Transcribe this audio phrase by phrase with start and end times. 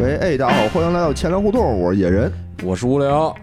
[0.00, 2.32] 喂，哎，大家好，欢迎来到前粮胡同，我是野人。
[2.64, 3.34] 我是无聊，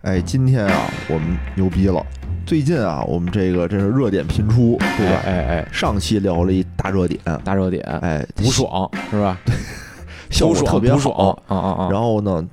[0.00, 2.04] 哎，今天啊，我们牛逼了。
[2.44, 5.20] 最近啊，我们这个这是热点频出，对吧？
[5.24, 9.38] 哎哎，上期聊了一大热点，大热点，哎，不爽是吧？
[9.46, 9.54] 对
[10.28, 11.42] 效果特别不爽好。
[11.46, 11.88] 啊啊啊！
[11.92, 12.44] 然后呢，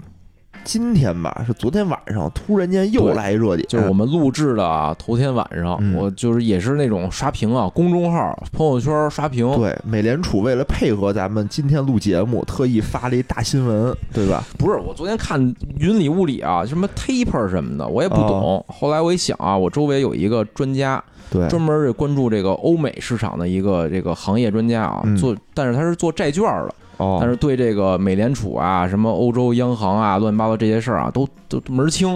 [0.64, 5.96] 今天吧，是昨天晚上突然间又来一热点，就是我们录制的啊，头天晚上，嗯。
[5.96, 9.50] 我就是也是那种刷屏啊，公众号、朋友圈刷屏。
[9.56, 14.44] 对美联储为了配合咱们今天录节目，特意发了一大新闻，对吧？
[14.58, 15.40] 不是，我昨天看
[15.78, 18.64] 云里雾里啊，什么 taper 什么的，我也不懂。
[18.68, 25.18] 后来我一想啊，我周围有一个专家，对，专门是关注这个欧美市场的一个这个行业专家啊，嗯。
[25.18, 32.14] 做，但是他是做债券的，哦，但是对这个美联储啊、什么欧洲央行啊、乱七八糟这些事儿啊，都都门儿清。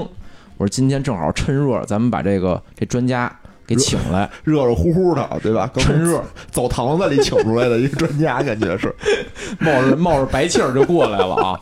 [0.58, 3.32] 我说今天正好趁热，咱们把这个这专家
[3.66, 5.70] 给请来， 热热乎乎的，对吧？
[5.78, 8.94] 趁热澡堂子里请出来的一个专家，感觉是。
[9.60, 11.60] 冒着冒着白气儿就过来了啊！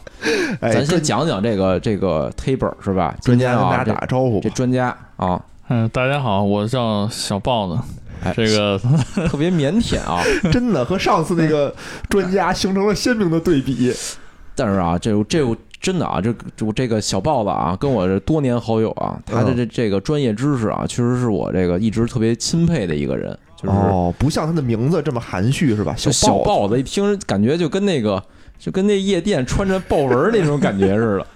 [0.59, 3.15] 哎，咱先讲讲这个这个 taper 是吧？
[3.21, 4.49] 专家跟大家打个招呼吧这。
[4.49, 7.77] 专家啊，嗯，大家好，我叫小豹子。
[8.23, 8.79] 哎，这个
[9.27, 11.73] 特别腼腆啊， 真的和上次那个
[12.09, 13.93] 专家形成了鲜明的对比。
[14.55, 15.43] 但是啊，这这
[15.81, 25.95] 真的啊，这这这个小豹子啊，跟我这多年好友啊，他的这这个专业知识啊，确实是我这个一直特别钦佩的一个人，就是哦，不像他的名字这么含蓄是吧？
[25.97, 28.21] 就小豹豹子，一听感觉就跟那个
[28.59, 31.27] 就跟那夜店穿着豹纹那种感觉似的。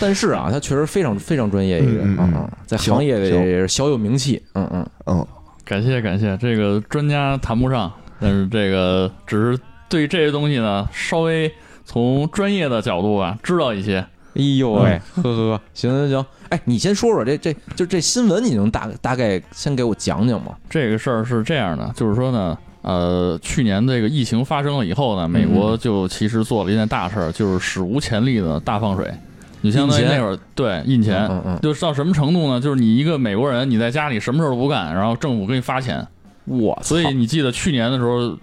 [0.00, 2.32] 但是啊，他确实非常非常专业一个人嗯嗯嗯。
[2.36, 4.42] 嗯，在行行业里也是小有名气。
[4.54, 5.26] 嗯嗯，嗯，
[5.68, 11.52] 感谢感谢，这个专家谈不上，但是这个只是对这些东西呢，稍微
[11.84, 13.98] 从专业的角度啊知道一些。
[14.34, 20.56] 哎呦喂，呵呵，行行行，哎，你先说说这这就这新闻，你能大大概先给我讲讲吗？
[20.70, 29.12] 这个事儿是这样的，就是说呢，呃，去年这个疫情发生了以后呢，美国就其实做了一件大事儿，就是史无前例的大放水。
[29.60, 32.60] 你相当于那会儿对印钱，嗯嗯就是到什么程度呢？
[32.60, 36.06] 就是你一个美国人，你在家里什么事儿都不干，然后政府给你发钱，
[36.46, 38.36] 嗯，我所以你记得去年的时候，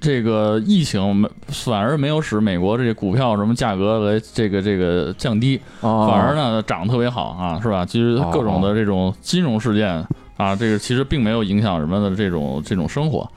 [0.00, 7.84] 这个疫情没反而没有使美国这个股票什么价格来这个这个降低，啊反而呢涨得特别好啊，是吧？
[7.84, 13.28] 其实各种的这种金融事件啊，这个其实并没有影响人们的这种这种生活。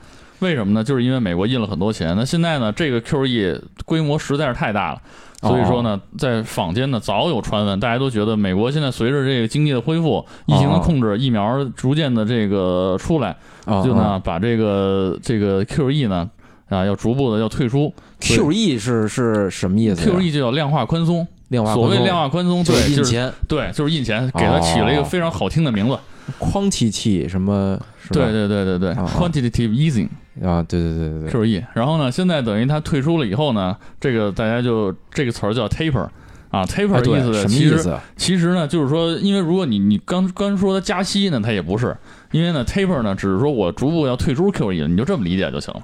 [0.44, 0.84] 为什么呢？
[0.84, 2.14] 就是因为美国印了很多钱。
[2.14, 5.00] 那现在呢，这个 QE 规模实在是太大了，
[5.40, 13.34] 所以说呢，在坊间呢早有传闻，大家都觉得美国现在随着这个经济的恢复、疫情的控制、疫苗逐渐的这个出来，
[13.64, 16.28] 啊就呢把这个这个 QE 呢
[16.68, 17.92] 啊要逐步的要退出。
[18.20, 25.98] QE 是是什么意思呀 QE 就叫量化宽松，量化所谓量化宽松，就对，印钱对，就是印钱，给它起了一个哦非常好听的名字。
[26.38, 27.78] ，quantity 什么？
[28.10, 30.08] 对对对对对，quantitative easing
[30.42, 31.64] 啊，对对对对对，QE。
[31.74, 36.08] 然后呢，现在等于它退出了以后呢，这个大家就这个词儿叫 taper
[36.50, 37.98] 啊，taper 意思什么其实意思？
[38.16, 41.96] 其实呢，就是说，因为如果你你刚刚说它加息呢，它也不是，
[42.32, 45.80] 因为呢 taper 呢只是说我逐步要退出 QE 了，你就这么理解就行了。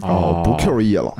[0.00, 1.14] 哦，不 QE 了，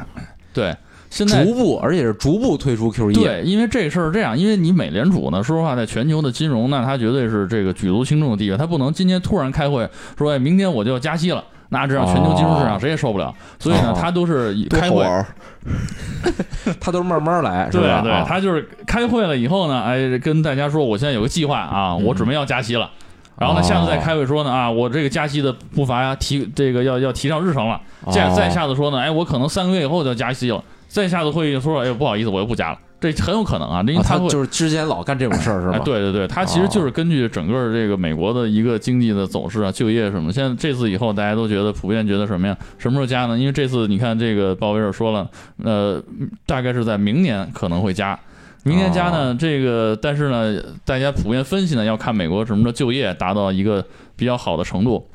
[0.53, 0.77] 对，
[1.11, 3.15] 现在逐步，而且是逐步退出 QE。
[3.15, 13.35] 对，因为这事儿是这样，因为你美联储呢，说实话，在全球的金融，那它绝对是这个举足轻重的地位，它不能今天突然开会说，哎，明天我就要加息了，那这样全球金融市场谁也受不了。
[13.59, 15.05] 所以呢他，都是以开会！
[16.81, 17.81] 他都是慢慢来，对？
[17.81, 22.91] 对，他就是开会了以后呢，哎，跟大家说，我现在有个计划啊，我准备要加息了。
[23.37, 27.81] 然后呢，哦下次再开会说呢啊，我这个加息的步伐呀提这个要要提上日程了。
[28.13, 30.63] 再哦再下次说呢，哎，我可能三个月以后就要加息了。
[30.87, 32.79] 再下次会议说，哎，不好意思，我又不加了。
[33.13, 35.85] 这很有可能啊，因为啊他就是之前老干这种事儿是哎，吧？
[35.85, 40.33] 对对对，他其实就是根据整个这个美国的一个经济的走势啊、就业什么。
[40.33, 42.57] 现在这次以后，大家都觉得普遍觉得什么呀？
[42.79, 43.39] 什么时候加呢？
[43.39, 45.29] 因为这次你看这个鲍威尔说了，
[45.63, 46.03] 呃，
[46.47, 48.19] 大概是在明年可能会加。
[48.63, 53.85] 明年加呢，这个但是呢，大家普遍分析呢，要看美国什么时候就业达到一个
[54.17, 55.07] 比较好的程度，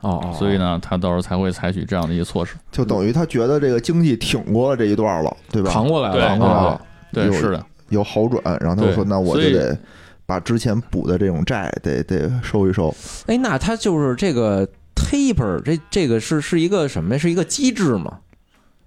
[0.00, 2.56] 哦哦，所以呢，他到时候才会采取这样的一些措施。
[2.72, 5.70] 就等于他觉得这个经济挺过了这一段了，对吧？
[5.70, 6.80] 扛过来了，对扛过来了啊，
[7.12, 9.78] 对，是的，有好转，然后他就说：“那我就得
[10.26, 12.94] 把之前补的这种债得得收一收。
[13.26, 17.18] 哎，那他就是这个 taper，这这个是是一个什么？
[17.18, 18.18] 是一个机制吗？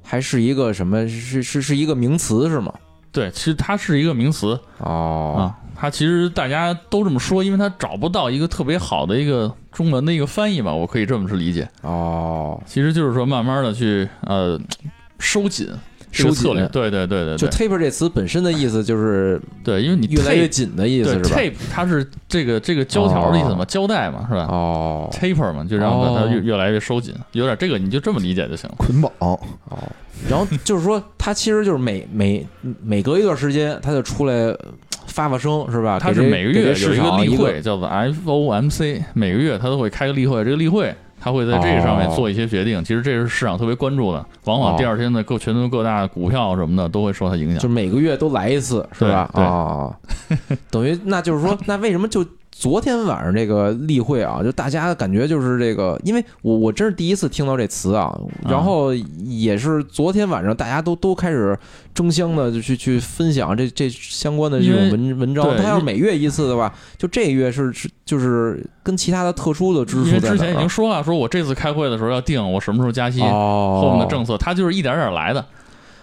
[0.04, 1.08] 还是一个什么？
[1.08, 2.74] 是是是一个名词是吗？
[3.12, 5.42] 对，其实它是一个名词，哦，啊，
[5.76, 11.68] 它其实大家都这么说，因为它找不到一个特别好的一个中文的一个翻译吧，我可以这么去理解。
[11.82, 14.60] 哦，其实就是说，慢慢的去呃
[15.18, 15.80] 收紧，这个
[16.12, 28.76] 收紧对对对对就对 taper 这词本身的意思就是 对，因为你越来越紧的意思对是吧？tape 它是这个这个胶条的意思嘛，哦胶带嘛，是吧哦？taper 嘛，就让把它哦越越来越收紧，有点这个你就这么理解就行了。
[28.80, 29.40] 捆绑，哦，
[30.30, 32.46] 然后就是说，它其实就是每每
[32.84, 34.58] 每隔一段时间，它就出来呃
[35.08, 36.00] 发发声是吧？
[36.00, 40.94] 它是每个月有一一个例会，叫做 FOMC，每个月它都会开个例会，这个例会。
[41.20, 44.26] 它会在这个上面哦做一些决定，其实这是市场特别关注的。
[44.46, 47.68] 往往哦第二天的各全球各大股票什么的都会受它影响就。
[47.70, 49.30] 每个月都来一次是吧？
[49.34, 49.96] 啊，
[50.72, 52.26] 等于那就是说，那为什么就
[52.60, 58.14] 昨天晚上这个例会啊，就大家感觉就是这个，因为我我真是第一次听到这词啊，
[58.50, 61.58] 然后也是昨天晚上大家都都开始
[61.94, 65.56] 争相的就去去分享这这相关的这种文文章。
[65.56, 70.68] 他要是每月一次的话，就这个月是是就是跟其他的特殊的支因出在哪儿啊为之前已经？
[70.68, 75.46] 说了，说我这次开会的时候要定我什么时候加息，哦，后面的政策，他就是一点点来的，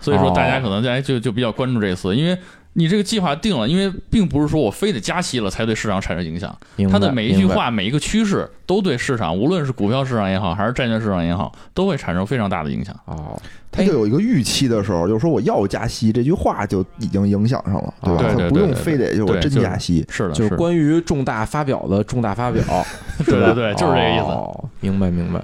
[0.01, 2.39] 所以说大家可能哎就就比较关注这次，因为
[2.79, 6.55] 你这个计划定了，因为并不是说我非得加息了才对市场产生影响，
[6.91, 12.95] 它的每一句话、每一个趋势都对市场，无论是股票市场也好，还是债券市场也好，都会产生非常大的影响。
[13.07, 13.41] 哦，
[13.73, 18.25] 它就有一个预期的时候，就是说我要加息这句话就已经影响上了，对吧？
[18.37, 22.63] 它不用非得就是我真加息，是的，就是关于重大发表的重大发表，
[23.25, 24.25] 对对对，就是这个意思。
[24.25, 25.43] 哦，明白明白。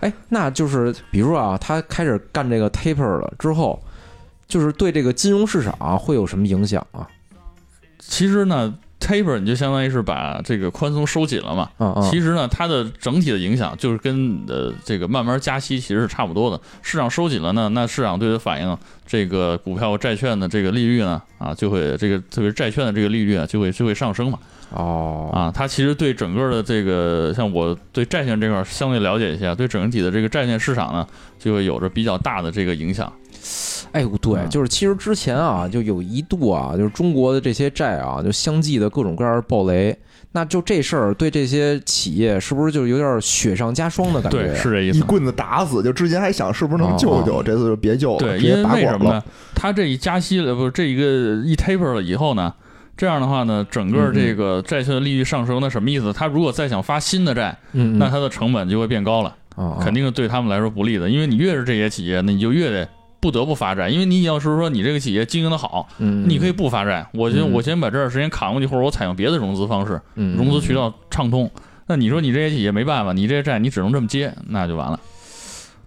[0.00, 3.80] 哎，那就是比如说啊，他开始干这个 taper 了之后，
[4.54, 7.08] 就是对这个金融市场会有什么影响啊？
[7.98, 11.68] 其实呢，taper 你就相当于是把这个宽松收紧了嘛。
[11.78, 16.60] 嗯嗯，其实呢，它的整体的影响就是跟呃这个慢慢加息其实是差不多的。
[16.82, 24.38] 市场收紧了呢，那市场对它反应，这个股票、债券的这个利率呢，啊，就会这个特别是债券的这个利率啊，就会就会上升嘛。
[24.70, 31.04] 哦啊，它其实对整个的这个，像我对债券这块儿相对了解一下，对整体的这个债券市场呢，
[31.40, 33.12] 就会有着比较大的这个影响。
[33.92, 39.96] 哎，对，嗯就是其实之前啊，就有一度啊，就是中国的这些债啊，就相继的各种各样的暴雷。
[40.36, 44.98] 那就这事儿对这些企业是不是就有点雪上加霜的感觉对，是这意思。
[44.98, 45.80] 一棍子打死。
[45.80, 49.22] 就之前还想是不是能救救，哦这次就别救了，对，直接因为拔管了为什么呢。？
[49.54, 52.52] 他这一加息了，不是这一个一 taper 了以后呢，
[52.96, 56.12] 这样的话呢，整个这个债券的利率上升，那什么意思？
[56.12, 61.08] 他如果再想发新的债，嗯，嗯那它的成本就会变高了，啊肯定是对他们来说不利的。
[61.08, 62.88] 因为你越是这些企业，那你就越得
[63.24, 71.50] 不得不发债，因为你要是说你这个企业经营的好，嗯，你可以不发债，我先嗯我先把这段时间扛过去，或者我采用别的融资方式，嗯融资渠道畅通。
[71.86, 75.00] 那你说你这些企业没办法，你这些债你只能这么接，那就完了。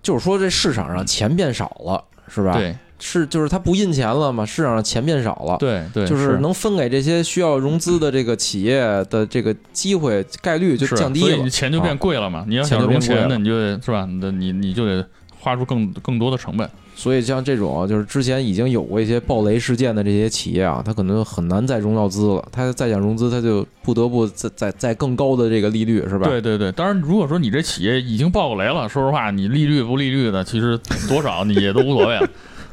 [0.01, 8.79] 就是说这市场上钱变少了，是吧？，对是就是它不印钱了嘛，市场上钱变少了，对对，就是能分给这些需要融资的这个企业
[9.11, 11.49] 的这个机会概率就降低了所以你。
[11.51, 12.43] 钱就变贵了嘛。
[12.47, 14.09] 你要想融钱，那你就得是吧？
[14.19, 15.07] 那你你就得
[15.39, 16.67] 花出更更多的成本。
[16.99, 22.44] 所以像这种啊就是之前已经有过一些暴雷事件的这些企业啊，它可能很难再融到资了。
[22.51, 26.27] 它再想融资，它就不得不再再再更高的这个利率，是吧？
[26.27, 30.75] 对对对，当然，如果说你这企业已经爆过雷了，说实话，你利率不利率的，其实
[31.07, 32.27] 多少你也都无所谓了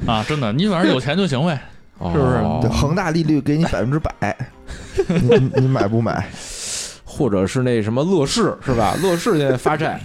[0.07, 0.25] 啊！
[0.27, 1.61] 真的，你反正有钱就行呗。
[1.99, 4.35] 哦，是不是对，恒大利率给你百分之百，
[5.07, 6.27] 你你 你买不买？
[7.05, 8.97] 或者是那什么乐视是吧？
[9.03, 10.01] 乐视现在发债，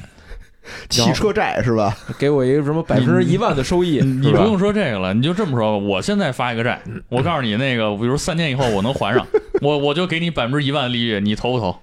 [0.89, 1.95] 汽车债是吧？
[2.17, 5.85] 给我一个什么百分之一万的收益，你不用说这个了，你就这么说吧。
[5.85, 9.25] 我现在发一个债，我告诉你，那个比如三年以后我能还上，
[9.61, 11.75] 我我就给你百分之一万的利率，你投不投？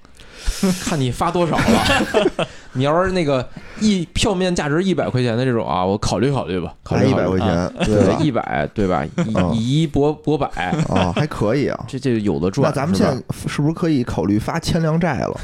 [0.85, 2.47] 看你发多少了。
[2.73, 3.47] 你要是那个
[3.81, 7.15] 一票面价值一百块钱的这种啊，我考虑考虑吧，考虑一。
[7.15, 8.25] 百块钱，对？
[8.25, 9.05] 一百对吧？
[9.53, 10.47] 以一博博百，
[10.89, 11.85] 啊，还可以啊。
[11.89, 12.69] 这这有的赚。
[12.71, 13.15] 那咱们现在
[13.49, 15.41] 是不是可以考虑发千粮债了？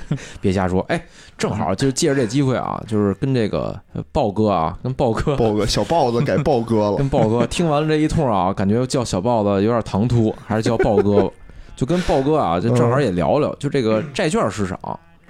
[0.40, 1.04] 别瞎说，哎，
[1.36, 5.36] 正好就是借着这机会啊，就是跟这个呃豹哥啊，跟豹哥。
[5.36, 6.96] 豹哥，小豹子改豹哥了。
[6.96, 11.30] 跟豹哥听完了这一通啊，感觉叫小豹子有点唐突，还是叫豹哥？
[11.74, 14.78] 就跟豹哥啊，就正好也聊聊，就这个债券市场，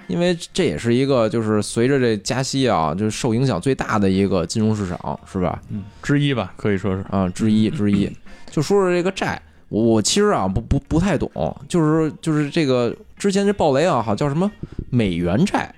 [0.07, 5.61] 因为这也是一个就是随着这加息啊，就是受影响最大的一个金融市场，是吧？
[5.69, 7.03] 嗯，之一吧，可以说是。
[7.09, 8.05] 啊，之一之一。
[8.51, 9.41] 就说说这个债，
[9.73, 11.27] 我我其实啊不不不太懂，
[11.67, 14.49] 就是就是这个之前这暴雷啊，好叫什么
[14.91, 15.73] 美元债，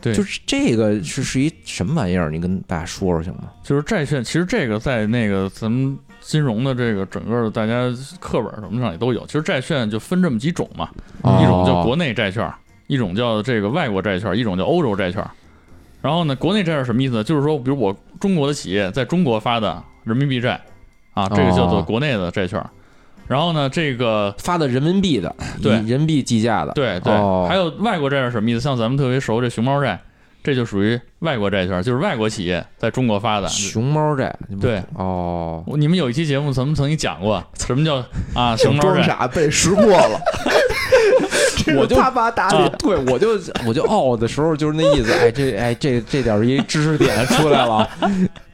[0.00, 2.30] 对就是这个是是一什么玩意儿？
[2.30, 3.44] 你跟大家说说行吗？
[3.62, 7.84] 就是债券，其实这个在那个咱们金融的这个整个的大家
[8.18, 9.24] 课本什么上也都有。
[9.26, 10.90] 其实债券就分这么几种嘛，
[11.40, 12.52] 一种叫国内债券，
[12.88, 15.24] 一种叫这个外国债券，一种叫欧洲债券。
[16.00, 17.22] 然后呢，国内债券什么意思呢？
[17.22, 20.60] 就是说，比如我中国的企业在中国发的人民币债，
[21.12, 22.60] 啊，这个叫做哦国内的债券。
[23.28, 27.46] 然后呢，这个发的人民币的，以对人民币计价的，对对，哦。
[27.48, 28.60] 还有外国债是什么意思？
[28.60, 29.98] 像咱们特别熟这熊猫债，
[30.42, 33.48] 这就属于外国债券，就是外国企业在中国发的。
[33.48, 38.94] 熊猫债，对，哦，你们有一期节目咱们曾经讲过，什么叫啊 熊猫债？
[38.94, 40.20] 装傻被识破了，
[41.76, 42.72] 我就啪啪打脸。
[42.78, 43.30] 对，我就
[43.66, 47.88] 我就哦的时候就是那意思，哎，这哎这这点儿一知识点出来了，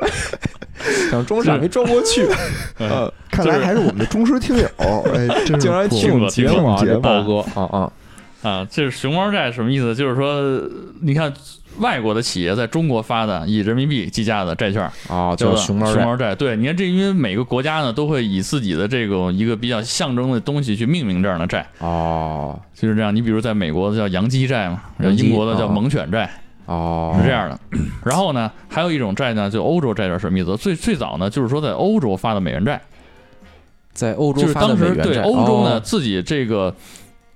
[1.10, 2.26] 想装傻没装过去，
[2.78, 4.66] 嗯呃，看来还是我们的忠实听友，
[5.14, 7.92] 哎，竟然不听我们节目啊，这豹哥啊啊，
[8.42, 9.94] 啊，这是熊猫债什么意思？
[9.94, 10.40] 就是说，
[11.00, 11.32] 你看
[11.78, 16.34] 外国的企业在中国发的以人民币计价的债券，啊，叫就是熊猫债，熊猫债。
[16.34, 23.14] 对，你看这，因为每个国家呢都会以自己的这种一个比较象征的东西去命名这样的债，哦就是这样。
[23.14, 26.30] 你比如在美国的叫洋基债嘛，然后英国的叫哦猛犬债，
[26.66, 27.58] 哦，是这样的。
[28.04, 30.56] 然后呢，还有一种债呢，就欧洲债券什么意思？
[30.56, 32.80] 最最早呢，就是说在欧洲发的美元债。
[33.92, 36.72] 在欧洲就是发的当时对美元债，欧洲呢，哦自己这个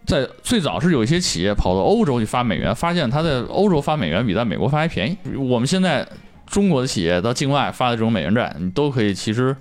[0.06, 5.16] 在最早是有一些企业跑到欧洲去发美元，发现他在欧洲发美元比在美国发还便宜。
[5.36, 6.06] 我们现在
[6.46, 9.56] 中国的企业到境外发的这种美元债，你都可以其实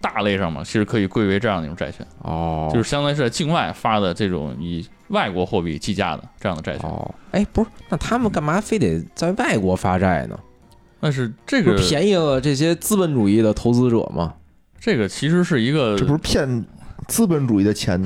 [0.00, 6.88] 大类上嘛，其实可以归为这样的一种债券，哦，就是相当于是在境外发的这种以外国货币计价的这样的债券。
[6.88, 10.38] 哦，哎，不是，那他们干嘛非得在外国发债呢？
[11.00, 14.34] 那是这个是便宜了这些资本主义的投资者吗？
[14.78, 16.64] 这个其实是一个这不是骗
[17.08, 18.02] 资本主义的钱？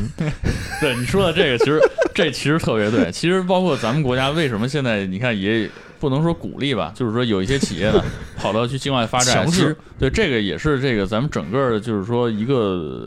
[0.80, 1.80] 对你说的这个，其实
[2.14, 3.10] 这其实特别对。
[3.10, 5.68] 其实包括咱们国家为什么现在你看也
[6.00, 8.02] 不能说鼓励吧， 就是说有一些企业呢
[8.38, 9.46] 跑到去境外发展，
[9.98, 12.56] 对这个也是这个咱们整个的就是说一个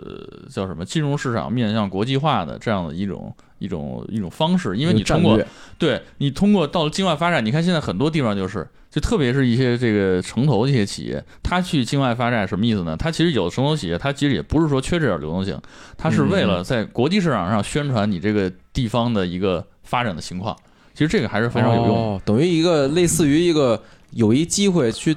[0.06, 5.40] 呃叫什么金融市场面向国际化的这样的一种一种一种方式，因为你通过
[5.80, 12.96] 对你通过到了境外发展，你看现在很多地方就是，就特别是一些这个城投这些企业，它去境外发展什么意思呢？
[12.96, 15.60] 它其实有的城投企业，它其实也不是说缺这点流动性，
[15.98, 20.56] 它是为了在国际市场上宣传你这个地方的一个发展的情况。
[20.94, 21.96] 其实这个还是非常有用。
[21.96, 23.82] 哦，等于一个类似于一个
[24.12, 25.16] 有一机会去，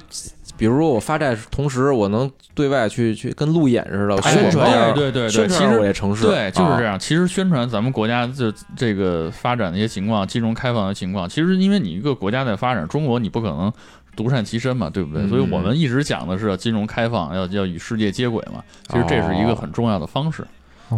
[0.57, 6.81] 比如说我发债，同时我能对外去去跟路演似的哎宣传对对对其实我这城市，对，就是这啊。
[6.81, 6.99] 样。
[6.99, 13.71] 其实宣传咱们国家这这个发展的一些情况，金融开放的情况，其实因为你一个国家在发展，中国你不可能
[14.15, 15.23] 独善其身嘛，对不对？
[15.23, 18.63] 嗯所以我们一直讲的是金融开放，要要与世界接轨嘛。
[18.89, 20.43] 其实这是一个很重要的方式。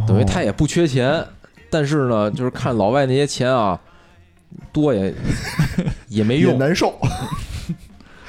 [0.07, 1.21] 等于他也不缺钱，
[1.69, 3.77] 但是呢，就是看老外那些钱啊，
[4.71, 5.13] 多也
[6.07, 6.97] 也没用，难受。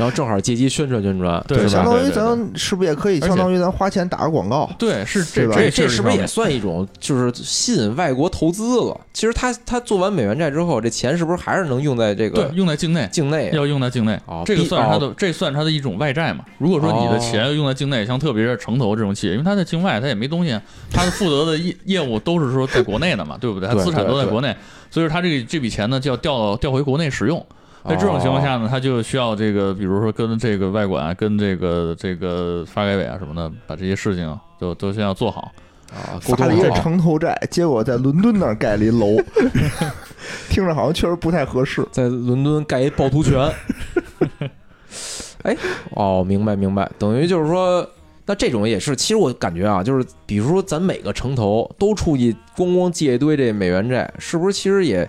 [0.00, 1.68] 然后正好借机宣传宣传，对？
[1.68, 4.68] 相当于咱是不是也可以相当于咱花钱打个广告？
[4.78, 8.98] 对，是这这这这是不是也也算一种就是吸引外国投资了？
[9.12, 13.06] 其实他他做完美元债之后，这钱是不是还是能用在这个对个用在境内？
[13.12, 13.52] 境内啊？
[13.52, 16.42] 要用在境内哦，这个算是他的，这算是它的一种外债嘛。
[16.56, 20.58] 如果说你的钱要用在境内，像特别是城投这种企业，因为他在境外他也没东西，
[20.90, 23.68] 它的负责的业业务都是说在国内的嘛，对不对？
[23.68, 24.56] 他资产都在国内，
[24.90, 27.44] 所以说他这个这笔钱呢就要调调回国内使用。
[27.88, 35.50] 在这种情况下呢，他就需要这个，比如说跟这个外管、跟这个这个发改委啊什么的，把这些事情都都先要做好。
[35.90, 39.16] 啊，沟发了一个城投债，结果在伦敦那儿盖了一楼，
[40.48, 41.84] 听着好像确实不太合适。
[41.90, 43.50] 在伦敦盖一趵突泉。
[45.42, 45.56] 哎，
[45.90, 47.84] 哦，明白明白，等于就是说，
[48.26, 55.08] 那这种也是，其实我感觉啊，就是比如说咱每个城投都出去咣咣借一堆这美元债，是不是其实也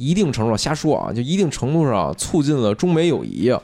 [0.00, 3.60] 一定程度上瞎说啊，就一定程度上促进了中美友谊啊？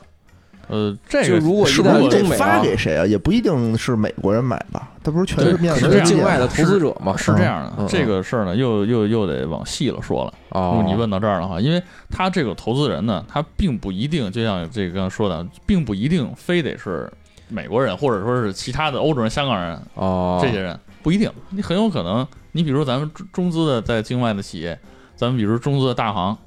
[0.69, 3.05] 呃，这个如果一旦中美啊发给谁啊？
[3.05, 4.91] 也不一定是美国人买吧？
[5.01, 7.15] 他不是全是对面可能是是这样境外的投资者吗？
[7.15, 10.33] 是这样的，这个事儿呢，又又又得往细了说了。
[10.51, 17.09] 如哦果，你问到这儿的话，因为他这个投资人呢，他并不一定，就像这个刚才说的，并不一定非得是
[17.47, 21.31] 美国人，或者说是其他的欧洲人、香港人哦，这些人，不一定。
[21.51, 24.77] 你很有可能，你比如说咱们中中资的在境外的企业，
[25.17, 26.37] 咱们比如中资的大行、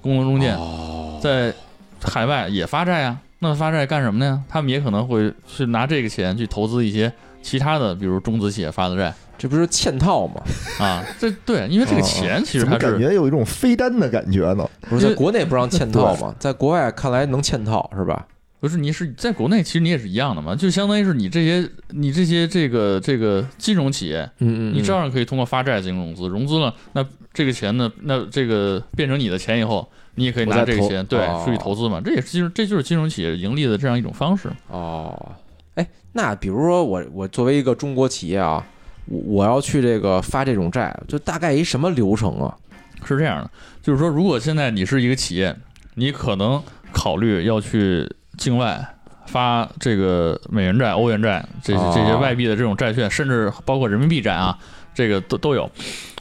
[0.00, 1.54] 工农中建，哦，在
[2.02, 3.18] 海外也发债啊。
[3.40, 4.42] 那发债干什么呢？
[4.48, 7.12] 他们也可能会去拿这个钱去投资一些
[7.42, 10.40] 其他的，比如中资企业发的债这不是嵌套吗？
[10.80, 11.04] 啊。
[11.18, 14.66] 这对，因为这个钱其实它是觉有一种飞单的感觉呢？
[14.88, 16.34] 不是在国内不让嵌套吗？
[16.38, 18.26] 在国外看来能嵌套是吧？
[18.64, 34.48] 不是，你是在国内，其实你也是一样的嘛，就相当于是你这些你这些这个这个金融企业，嗯嗯，你照样可以通过发债进行融资，融资了，那这个钱呢，那这个变成你的钱以后，你也可以拿这个钱对哦出去投资嘛，这也是金融，这就是金融企业盈利的这样一种方式。
[34.68, 35.32] 哦，
[35.74, 38.66] 哎，那比如说我我作为一个中国企业啊，
[39.04, 42.56] 我我要去这个发这种债，就大概一什么流程啊？
[43.04, 43.50] 是这样的，
[43.82, 45.54] 就是说，如果现在你是一个企业，
[45.96, 48.86] 你可能考虑要去境外
[49.26, 54.56] 发这个美元债、欧元债这些这些哦外币的这种债券，甚至包括人民币债啊，
[54.94, 55.70] 这个都都有，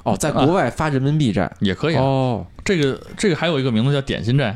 [0.03, 1.51] 哦，在国外发人民币债。
[1.60, 2.01] 也可以啊。
[2.01, 4.55] 哦，这个这个还有一个名字叫点心债，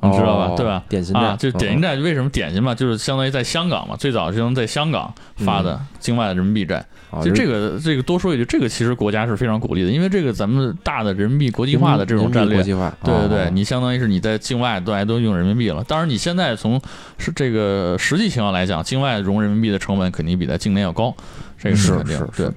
[0.00, 0.82] 你知道吧哦对吧？
[0.88, 2.74] 典型债啊，就典型嗯债为什么典型嘛？
[2.74, 6.84] 就是相当于在香港嘛，最早是能在香港发的境外的人民币债。
[7.10, 15.84] 啊就这个这个多说一句，这个其实国家是非常鼓励的，因为这个咱们大的人民币国际化的这种战略对对对，哦你相当于是你在境外大家都用人民币了。
[15.84, 16.80] 当然，你现在从
[17.18, 21.14] 是这个实际情况来讲，境外融人民币的成本肯定比在境内要高，
[21.58, 22.50] 这个是肯定是对。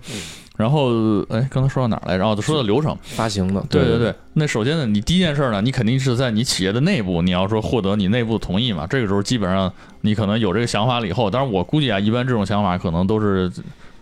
[0.58, 2.26] 然后，哎，刚才说到哪儿来着？
[2.26, 2.98] 哦，说到流程。
[3.04, 8.88] 发行的，对对对，那首先呢，你第一件事呢，你肯定是在你企业的内部，你要说获得你内部同意嘛。
[8.88, 9.72] 这个时候基本上
[10.02, 13.52] 你可能有这个想法了以后，当然我估计啊，一般这种想法可能都是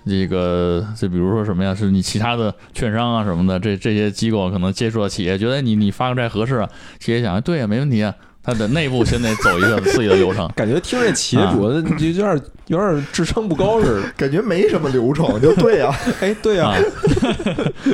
[0.05, 6.69] 这个，就比如说什么呀，是你其他的券商啊什么的，这这些机构可能接触到企业，觉得你你发个债合适啊，
[6.99, 10.47] 企业想，对呀、没问题啊，它的内部先得走一个自己的流程。
[10.55, 14.09] 感觉听这企业主就有点有点智商不高似的。
[14.17, 16.77] 感觉没什么流程，就对呀、 哎，对呀啊，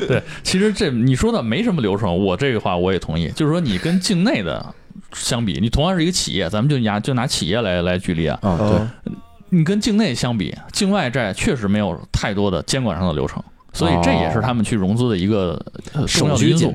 [0.08, 4.74] 对，其实这你说的没什么流程，我这个话我也同意，就是说你跟境内的
[5.14, 9.14] 相比，你同样是一个企业，咱们就拿就拿企业来来举例啊，啊，对，
[9.50, 15.60] 你跟境内相比，境外债确实没有太多的监管上的流程，所以这也是他们去融资的一个
[15.94, 16.74] 呃重要的因素？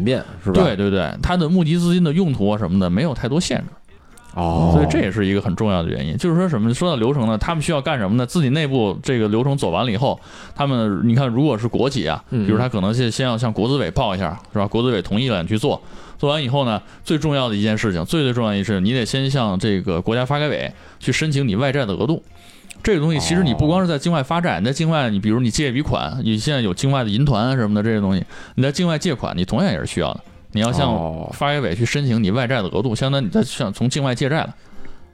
[0.52, 3.64] 对对对，它的募集资金的用途啊什么的没有太多限制，
[4.34, 6.16] 哦，所以这也是一个很重要的原因。
[6.16, 6.72] 就是说什么？
[6.72, 8.24] 说到流程呢，他们需要干什么呢？
[8.24, 10.18] 自己内部这个流程走完了以后，
[10.54, 14.66] 他们你看，如果是国企啊，嗯比如他可能先先要向国资委报一下，是吧？
[14.66, 15.82] 国资委同意了你去做，
[16.16, 22.22] 做完以后呢，最重要的一件事情，最最重要的一件事情，你得先向这个国家发改委去申请你外债的额度。
[22.84, 28.22] 这个东西其实你不光是在境外发债，你在境外，你比如你借一笔款，你现在有境外的银团啊什么的这些东西，
[28.54, 30.20] 你在境外借款，你同样也是需要的。
[30.52, 31.28] 你要向哦。
[31.32, 34.54] 发改委去申请你外债的额度，相当于你在向从境外借债了。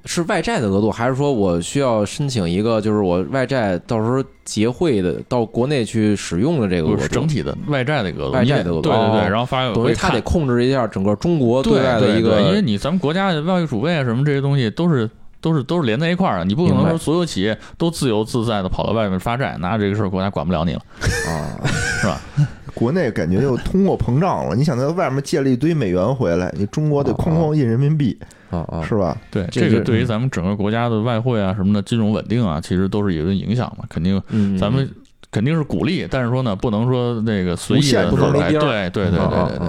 [0.07, 7.03] 是外债的额度，还是说我需要申请一个，就是我外债到时候结汇的到国内去使用的这个额度？
[7.03, 8.89] 是整体的外债的额度，外债的额度。
[8.89, 9.29] 对对对，哦。
[9.31, 15.09] 然后发改委他得控制一下整个中国对外的一个，对对因为你咱们国家的外汇储备啊什么这些东西都是
[15.41, 20.81] 都是都是连在一块儿的，你不可能说所有企业都自由自在的跑到外面发债，那这个事儿国家管不了你了，
[21.29, 21.67] 啊，
[22.01, 22.21] 是吧？
[22.73, 24.55] 国内感觉又通货膨胀了。
[24.55, 28.17] 你想在外面借了一堆美元回来，你中国得哐哐印人民币，
[28.49, 29.17] 啊啊，是吧？
[29.31, 34.89] 对，这个对于咱们整个国家的外汇啊什么的金融稳定啊，其实都是有一个影响嘛，肯定嗯，咱们
[35.33, 39.69] 肯定是鼓励，但是说呢，不能说那个随意的对对对对对对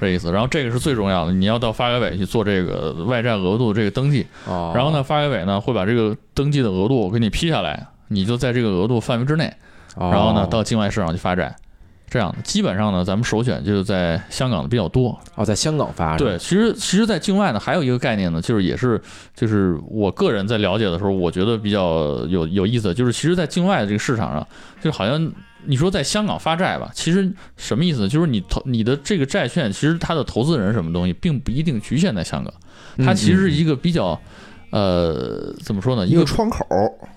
[0.00, 0.32] 这意思。
[0.32, 9.52] 然后这个是最重要的，你要到发改委去做这个外债额度这个登记，哦然后呢，发改委呢会把这个登记的额度给你批下来，你就在这个额度范围之内，
[9.96, 11.54] 哦然后呢到境外市场去发债。
[12.10, 15.14] 这样的基本上呢，咱们首选就是在香港的比较多。
[15.34, 18.98] 哦，在香港发对，其实其实，在境外呢，还有一个概念呢，就是也是
[19.34, 24.48] 就是我个人在了解的时候，我觉得比较有有意思，就是其实，在境外的这个市场上，
[24.80, 25.30] 就好像
[25.66, 28.08] 你说在香港发债吧，其实什么意思？
[28.08, 32.52] 就是你投你的这个债券，其实它的投资人什么东西，并不一定局限在香港，
[33.04, 34.18] 它其实是一个比较。
[34.70, 36.06] 呃，怎么说呢？
[36.06, 36.62] 一一个个窗口，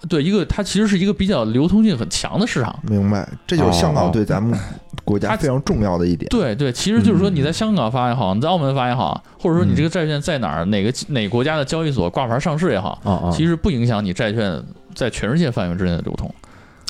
[0.08, 2.80] 对一个，它其实是一个比较流通性很强的市场。
[2.84, 3.28] 明白？
[3.46, 4.58] 这就是香港对咱们
[5.04, 6.30] 国家非常重要的一点。
[6.30, 14.64] 对对，其实就是说你在香港发也好，你在澳门发也好，或者说你这个债券在哪儿哪个哪个国家的交易所挂牌上市也好，其实不影响你债券
[14.96, 16.34] 在全世界范围之内的流通，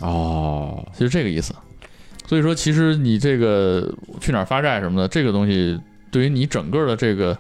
[0.02, 1.54] 哦，其实这个意思。
[2.28, 5.78] 所以说，其实你这个去哪儿发债什么的，这个东西
[6.10, 7.38] 对于你整个的这个，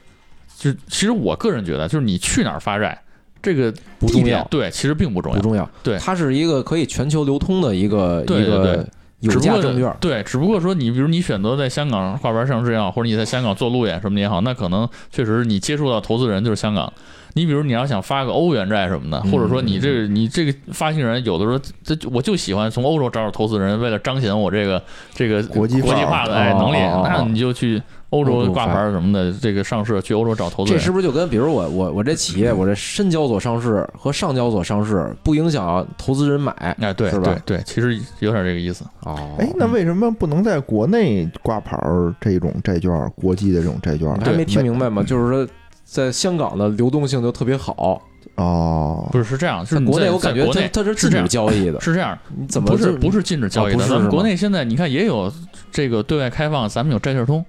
[0.57, 3.01] 就其实我个人觉得，就是你去哪儿发债，
[3.41, 5.37] 这个不重要，对，其实并不重要。
[5.37, 8.87] 不重要，对它是一个可以全球流通的一个一对对对个
[9.21, 16.91] 有价证券，对，只不过说你比如你选择在香港挂牌上市也好，或者你在香港做路演什么的也好，那可能确实你接触到投资人就是香港。
[17.33, 24.81] 你比如你要想发个欧元债什么的，嗯或者说你这个你这个发行人有的时候这我就喜欢从欧洲找找投资人，为了彰显我这个
[25.13, 30.79] 这个国际化国际化的能力，那你就去欧欧洲挂牌什么的，这个上市去欧洲找投资人。
[30.79, 38.83] 这是不是就跟比如我我我这企业我这深交所上市和上交所上市不影响投资人买哎，对是吧对对，其实有点这个意思。
[39.03, 44.13] 哦，哎，那为什么不能在国内挂牌儿这种债券，国际的这种债券？
[44.19, 45.01] 你还没听明白吗？
[45.01, 45.47] 就是说
[45.91, 48.01] 在香港的流动性就特别好，
[48.35, 53.85] 哦，不是是这样，是国内我感觉它它是禁是这样止交易的，是这样，你怎么不是不是禁止交易的？
[53.85, 55.29] 咱们国内现在你看也有
[55.69, 57.43] 这个对外开放，咱们有债券通，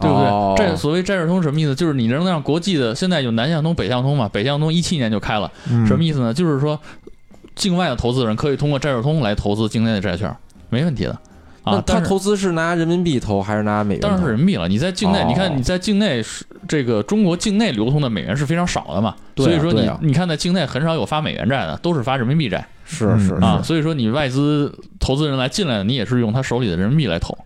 [0.00, 0.66] 对不哦对？
[0.66, 1.72] 债所谓债券通什么意思？
[1.72, 4.28] 就是你能让国际的现在有南向通、北向通嘛？
[4.28, 6.34] 北向通一七年就开了，嗯什么意思呢？
[6.34, 6.76] 就是说
[7.54, 10.34] 境外的投资人可以通过债券通来投资境内的债券，
[10.70, 11.29] 没问题的那
[11.62, 11.82] 啊。
[11.86, 14.00] 他投资是拿人民币投还是拿美元？
[14.00, 14.68] 当然是人民币了。
[14.68, 22.66] 你在境内，哦你看你在境内是这个中国境内流通的美元是非常少的嘛，对啊所以说你啊你看在境内很少有发美元债的，都是发人民币债。
[22.84, 27.36] 是是嗯啊，所以说你外资投资人来进来，你也是用他手里的人民币来投。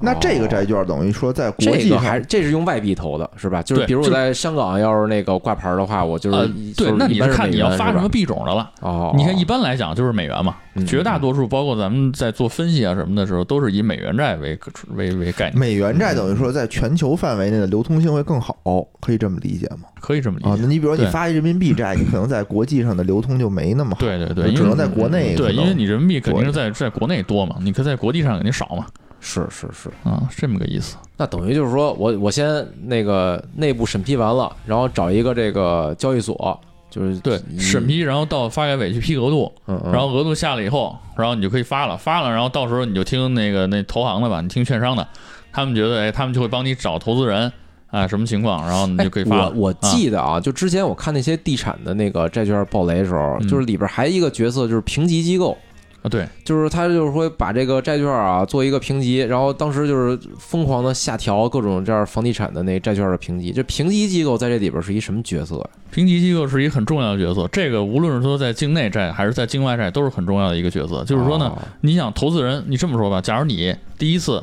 [0.00, 3.62] 那这个债券等于说在国际上这个还这是用外币投的是吧？
[3.62, 8.70] 就是比如我在香港要是那个挂牌的话，我就是、呃，对，那你看你要发什么币种的了。
[8.80, 14.58] 哦，你看，一般来讲就是美元嘛，嗯绝大多数包括咱们在做分析啊什么的时候，都是以美元债为
[14.94, 18.56] 为为概念，美元债等于说在全球范围内的流通性会更好，
[19.00, 19.88] 可以这么理解吗？
[20.00, 20.62] 可以这么理啊，解。
[20.62, 28.86] 那你比如说你发一人民币债，你可能在国际上的流通就没那么好，对对对，只能在国内对，因为你人民币肯定是在在国内多嘛，你可在国际上肯定少嘛，
[29.26, 30.96] 是是是，啊，是这么个意思。
[31.16, 45.06] 那等于就是说我我先那个内部审批完了，然后找一个这个交易所，就是对，审，批，然后到发改委去批额度，嗯嗯，然后额度下了以后，然后你就可以发了，发了，然后到时候你就听那个那投行的吧，你听券商的，
[45.52, 47.52] 他们觉得哎，他们就会帮你找投资人
[47.88, 49.38] 啊，什么情况，然后你就可以发。
[49.38, 55.58] 哎我我记得啊，就之前我看那些地产的那个债券暴雷的时候，嗯就是里边还一个角色就是评级机构。
[56.06, 63.50] 啊，对，就是他就是说把这个债券啊做一个评级，然后当时就是疯狂的下调各种这样房地产的那债券的评级。
[63.50, 65.70] 这评级机构在这里边是一什么角色呀？
[65.90, 71.02] 评级机构是一个很重要的角色，这个无论是说在境内债还是在境外债，都是很重要的一个角色。
[71.04, 74.40] 就是说呢，哦你想投资人，你这么说吧，假如你第一次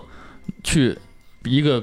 [0.65, 0.97] 去
[1.45, 1.81] 一个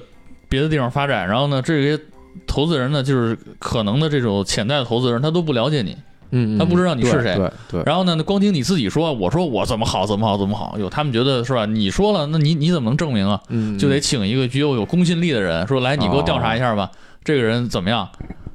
[0.50, 1.98] 别的地方发展，然后呢，这些
[2.46, 5.96] 投资人呢，就是可能的这种潜在的投资人，他都不了解你，
[6.30, 11.66] 嗯，嗯他不知道你是谁对对对，然后呢，光听你自己说，我说我怎么好怎么好怎么好，哟，他们觉得是吧？
[11.66, 13.40] 你说了，那你你怎么能证明啊？
[13.48, 16.90] 嗯，就得请一个具有有公信力的人，说来你给我调查一下吧，
[17.24, 18.08] 这个人怎么样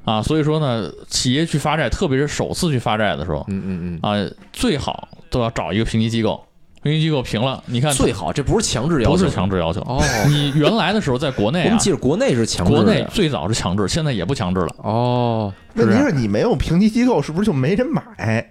[0.05, 0.21] 啊？
[0.21, 6.44] 所以说呢，企业去发债，特别是首次去发债的时候嗯嗯啊，最好都要找一个评级机构，
[6.85, 9.81] 评级机构评了，你看嗯，最好这不是强制要求，不是强制要求。
[9.81, 9.99] 哦。
[10.29, 14.67] 你原来的时候在国内啊我们，记得国内是强制国内最早是强制，现在也不强制了。
[14.83, 18.47] 哦，问题是你没有评级机构，是不是就没人买？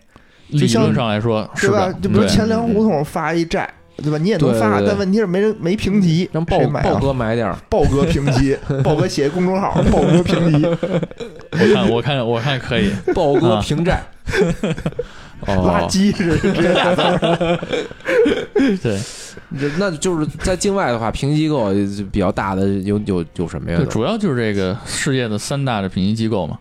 [0.48, 1.92] 理论上来说是吧，？
[2.02, 4.18] 就比如对钱粮胡同发一债，对吧？
[4.18, 6.58] 你也能发，对对对但问题是没人没评级，让豹？
[6.82, 10.66] 豹哥买点儿豹哥评级， 豹哥写公众号，豹哥评级，
[11.52, 14.02] 我看我看我看可以，豹哥啊平债。
[15.42, 17.58] 垃哦，圾是直接俩字。
[18.82, 19.00] 对。
[19.56, 21.72] 这那就是在境外的话，评级机构
[22.10, 23.86] 比较大的有有有什么呀对，？
[23.86, 26.58] 主要就是这个世界的三大的评级机构嘛，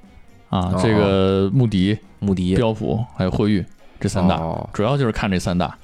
[0.49, 3.65] 啊哦，这个穆迪、穆迪标普还有惠誉
[3.99, 5.75] 这三大，哦主要就是看这三大。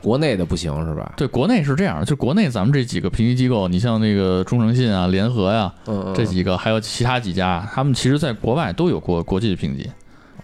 [0.00, 1.14] 国内的不行是吧？
[1.16, 9.90] 对，国内是这样，就国内咱们这几个评级机构，你像那个中诚信啊、联合呀、嗯，嗯这几个，还有其他几家，他们其实在国外都有过国际的评级，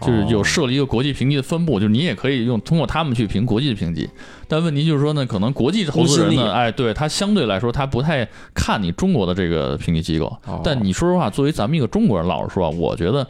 [0.01, 4.09] 就是有哦设立一个国际评级的分布，就是你也可以用通过他们去评国际的评级。
[4.47, 10.25] 但问题就是说呢，可能国际投资人呢，哎，对他相对来说他不太看你中国的这个评级机构。
[10.45, 13.25] 哦但你说实话，作为咱们一个中国人，老实说啊，我觉得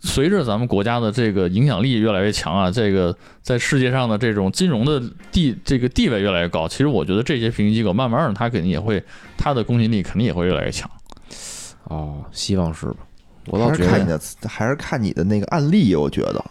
[0.00, 9.02] 随着咱们国家的这个影响力越来越强啊，这个在世界上的这种金融的地这个地位越来越高，其实我觉得这些评级机构慢慢的，它肯定也会
[9.36, 10.90] 它的公信力肯定也会越来越强。
[11.84, 12.96] 哦，希望是吧？
[13.46, 16.44] 我倒还是觉得看你的，还是看你的那个案例，我觉得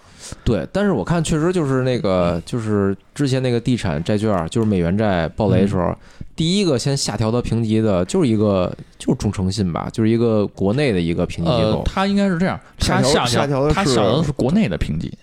[0.43, 5.95] 对，但是我看确实就是那个，就是之前那个地产债券，就是美元债暴雷的时候，嗯
[6.35, 11.83] 第一个先下调到评级的，就是一个就是中诚信吧，就是一个国内的一个评级机呃构，。
[11.85, 15.13] 它应该是这样，它下调下下调的是它下调的是国内的评级。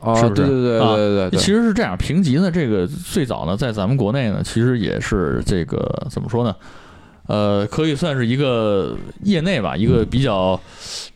[0.00, 6.54] 哦，是不是对对对对对，其实是这样，评级呢，这个最早呢，在咱们国内呢，其实也是这个怎么说呢？
[7.26, 10.60] 呃，可以算是一个业内吧，一个比较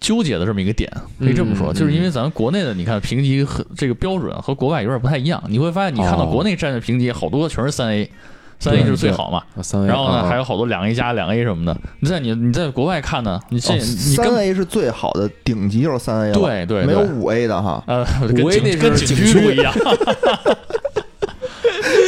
[0.01, 1.75] 纠结的这么一个点，可以这么说，嗯。
[1.75, 6.31] 就是因为咱们国内的，你看评级和这个标准和国外有点不太一样，你会发现，你看到哦。
[6.31, 8.11] 国内站的评级好多全是三 A，
[8.59, 16.87] 三 A 就是最好嘛，啊三 A，然后呢啊还有好多两 A 加、两 A 什么的，你在你你在国外看呢，你这三跟 A 是最好的顶级就是三 A 了，对对对。
[16.87, 17.83] 没有五 A 的哈。
[17.87, 19.73] 呃跟五 A 景那是跟景区不一样。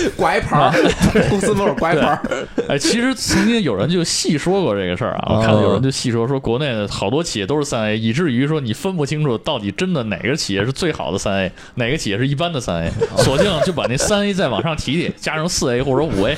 [0.16, 0.72] 挂一牌，
[1.30, 2.20] 公司门口挂一牌，
[2.68, 16.36] 哎，其实曾经有人就细说过这个事儿啊，我看到有人就细说说国内的好多企业都是三 A，以至于说你分不清楚到底真的哪个企业是最好的三 A，哪个企业是一般的三 A， 索性就把那三 A 再往上提提，加上四 A 或者五 A。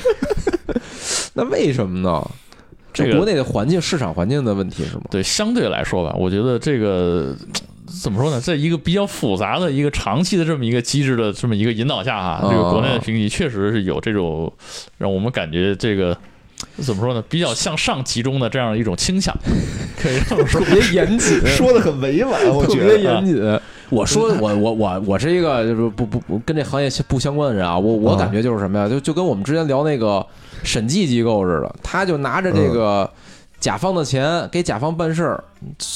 [1.33, 2.25] 那为什么呢？
[2.93, 5.01] 这个国内的环境、市场环境的问题是吗？
[5.11, 7.35] 对，相对来说吧，我觉得这个
[7.87, 14.51] 怎么说呢，在一个比较复杂的一个长期的这么一个机制的这么一个引导下哈，这个国内的评级确实是有这种
[14.97, 16.17] 让我们感觉这个。
[16.77, 17.21] 怎么说呢？
[17.29, 19.35] 比较向上集中的这样一种倾向，
[20.01, 20.73] 可以这么说特。
[20.73, 22.97] 别严谨， 说的很委婉，我特别觉得。
[22.97, 23.59] 严谨。
[23.91, 30.25] 我说我我我我是一个就是不不不跟这行业不相关的人啊，我我啊感觉就是什么呀，就就跟我们之前聊那个
[30.63, 33.07] 审计机构似的，他就拿着这个
[33.59, 35.43] 甲方的钱给甲方办事儿，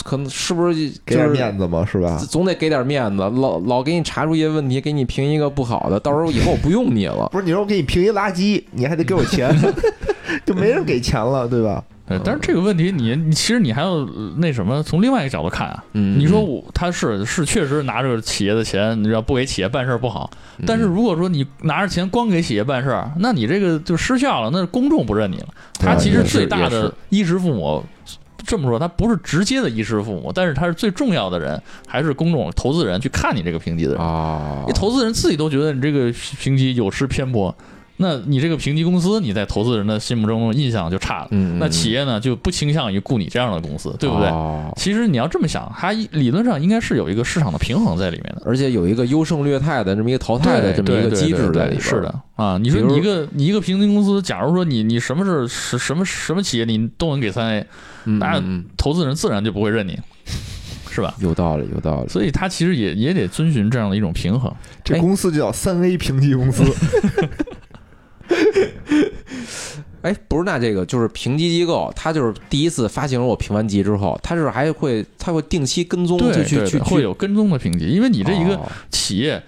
[0.03, 2.17] 可能是不是给点面子嘛，是吧？
[2.29, 7.29] 总得给点面子，老老给你查出一些问题，给你评一个不好的，到时候以后我不用你了。
[7.31, 9.55] 不是，你说我给你评一垃圾，你还得给我钱，
[10.45, 11.83] 就没人给钱了，对吧？
[12.09, 25.47] 对，但是这个问题你你其实你还要呃那什么，从另外一个角度看啊，嗯，你说我他是是确实拿着企业的钱，你知道不给企业办事儿不好，嗯但是如果说你拿着钱光给企业办事儿，那你这个就失效了，那公众不认你了。
[25.75, 27.83] 他其实最大的衣食父母，
[28.45, 34.01] 这么说他不是直接的衣食父母，但是他是最重要的人，还是公众投资人去看你这个评级的人。
[34.01, 37.55] 啊你，投资人自己都觉得你这个评级有失偏颇，
[38.01, 41.27] 那你这个评级公司你在投资人的心目中印象就差了。
[41.31, 44.27] 嗯，那企业呢就不倾向于雇你这样的公司，对不对？
[44.29, 48.41] 哦其实你要这么想，它理论上应该是有一个市场的平衡在里面的。
[48.45, 51.81] 而且有一个优胜劣汰的这么一个淘汰的这么一个机制在里边。
[51.81, 57.67] 是的，啊，你说你一个你一个评级公司，假如说你你什么是是什么什么企业你都能给三 A，
[58.05, 59.99] 嗯，那嗯嗯投资人自然就不会认你，
[60.89, 61.13] 是吧？
[61.19, 62.07] 有道理，有道理。
[62.07, 64.49] 所以它其实也也得遵循这样的一种平衡。
[64.83, 66.63] 这哎公司就叫三 A 评级公司，
[70.01, 79.41] 哎，不是，那这个就是评级机构，它就是第一次发行了我评完级之后，它是还会，它会定期跟踪，对就去对对，去去会有跟踪的评级，因为你这一个哦企业，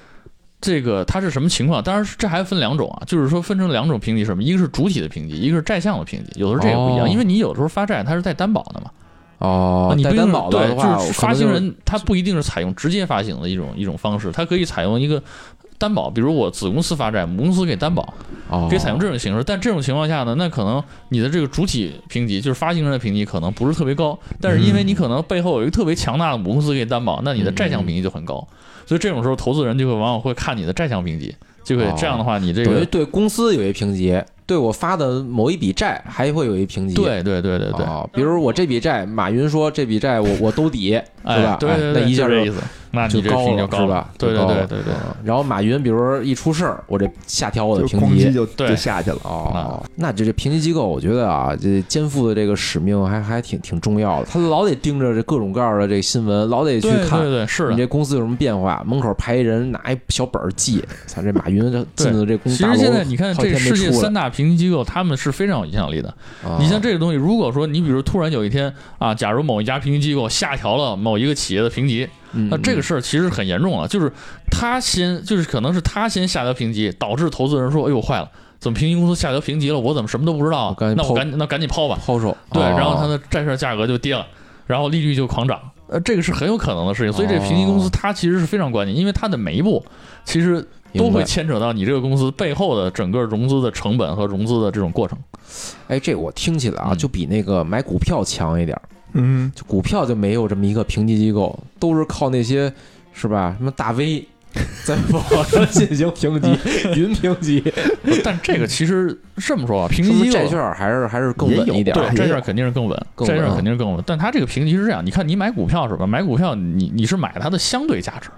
[0.60, 1.82] 这个它是什么情况？
[1.82, 4.44] 当然，这还分两种啊，就是说分成两种评级，什么？
[4.44, 6.40] 一个是主体的评级，一个是债项的评级。
[6.40, 8.92] 有的时候这也不一样，哦因为你有的时候发债它是带担保的嘛，
[9.40, 15.24] 哦，你担保对，的话，就是发行人他不一定是采用直接发行的一种一种方式，他可以采用一个
[15.82, 18.14] 担保，比如我子公司发债，母公司给担保，
[18.50, 19.44] 哦可以采用这种形式。
[19.44, 28.48] 但这种情况下呢，那可能你的这个主体评级，就是发行人的评级可能不是特别高，但是因为你可能背后有一个特别强大的母公司给你担保，那你的债项评级就很高。
[28.86, 36.96] 所以这种时候，投资人就会往往会看你的债项评级，就会这样的话，你这个等于对公司有一评级，对我发的某一笔债还会有一评级。
[36.96, 41.54] 对对对对对，哦，比如我这笔债，马云说这笔债我我兜底，是哎吧？
[41.54, 42.62] 哎对对对，那一下就就这意思，
[42.92, 44.10] 那你这高了，评级就高是吧？
[44.18, 44.94] 对对对对对。
[44.94, 48.32] 嗯然后马云比如说一出事儿，我这下调我的评级。
[48.32, 49.18] 就就下去了。
[49.24, 54.26] 哦，那这这评级机构，我觉得啊，这肩负的这个使命还还挺挺重要的。
[54.26, 57.78] 他老得盯着这各种各样的这个新闻，老得去看对对，是的你。
[57.78, 60.84] 这公司有什么变化，门口排一人拿一小本儿记。
[61.06, 66.10] 操，这马云这进的这公司其，实现在你看，这世界三大评级机构，他们是非常有影响力的。
[66.44, 72.10] 啊你像这个东西，如果说你比如突然有一天啊，假如某一家评级机构下调了某一个企业的评级，嗯
[72.50, 74.12] 那这个事儿其实很严重了，就是
[74.50, 79.80] 他先，就是可能是他先下调评级，导致投资人说：“哎呦，坏了，怎么评级公司下调评级了？
[79.80, 82.00] 我怎么什么都不知道那我赶紧那赶紧抛吧。
[82.06, 84.26] 抛售，”对，哦然后它的债券价格就跌了，
[84.68, 85.60] 然后利率就狂涨。
[85.88, 89.84] 呃，这个是很有可能的事情，所以这评级公司哦它其实是非常关键，因为它的每一步
[90.24, 95.18] 其实都会牵扯到你这个公司背后的整个融资的成本和融资的这种过程。
[95.90, 98.82] 哎，这我听起来啊，嗯就比那个买股票强一点儿。
[99.14, 102.72] 嗯，就股票就没有这么一个评级机构，都是靠那些
[103.14, 103.56] 是吧？
[103.58, 104.28] 什么大 V
[104.84, 106.50] 在网上进行评级、
[107.00, 107.64] 云评级，
[108.22, 111.96] 但这个其实这么说啊，评级债券还是还是更稳一点？
[111.96, 114.04] 对债券肯定是更稳，债券肯定是更稳。
[114.06, 116.06] 但它这个评级是这样，你看你买股票是吧？
[116.06, 118.30] 买股票你你是买它的相对价值，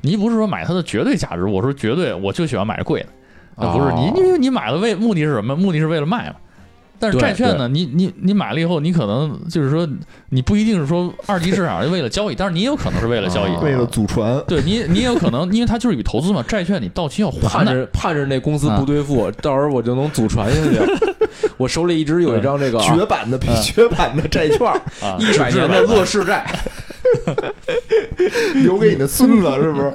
[0.00, 1.44] 你不是说买它的绝对价值。
[1.44, 3.00] 我说绝对，我就喜欢买贵
[3.56, 5.54] 的，啊不是你，因为你买了为目的是什么？
[5.54, 6.36] 目的是为了卖嘛。
[7.00, 9.88] 但是债券呢，你你你买了以后，你可能就是说，
[10.28, 13.54] 你不一定是说二级市场是为了交易，但是你也有可能是为了交易。
[13.54, 17.48] 啊为了祖传，对你，你也有可能，因为它就是一笔投资嘛，债券你到期要还的。
[17.48, 20.78] 盼着盼着那公司不兑付，到时候我就能祖传下去。
[21.56, 24.66] 我手里一直有一张这个绝版的绝版的债券，
[25.00, 26.46] 啊，一百年的乐视债。
[28.62, 29.92] 留给你的孙子，是不是？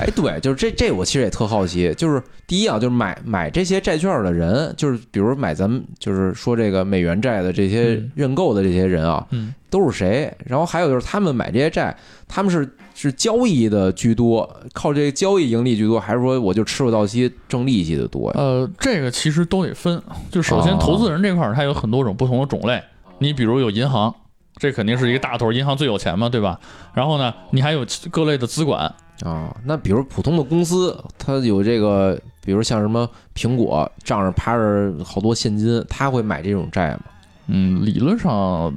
[0.00, 10.32] 哎，对，就是这这，我其实也特好奇，就是第一啊，就是买买这些债券的人，就是比如买咱们就是说这个美元债的这些嗯认购的这些人啊，嗯，都是谁？
[10.44, 11.96] 然后还有就是他们买这些债，
[12.28, 18.34] 他们是是交易的居多，靠这个交易盈利居多，还是说我就吃不到期挣利息的多呀？
[18.36, 20.00] 呃，这个其实都得分。
[20.30, 22.82] 就首先，哦投资人这块儿它有很多种不同的种类。
[23.18, 24.14] 你比如有银行，
[24.58, 26.60] 这肯定是一个大头，银行最有钱嘛，对吧？
[26.94, 37.00] 然后呢，你还有各类的资管，啊，那比如普通的公司，它有这个，比如像什么苹果账上趴着好多现金，他会买这种债吗？
[37.46, 38.72] 嗯，理论上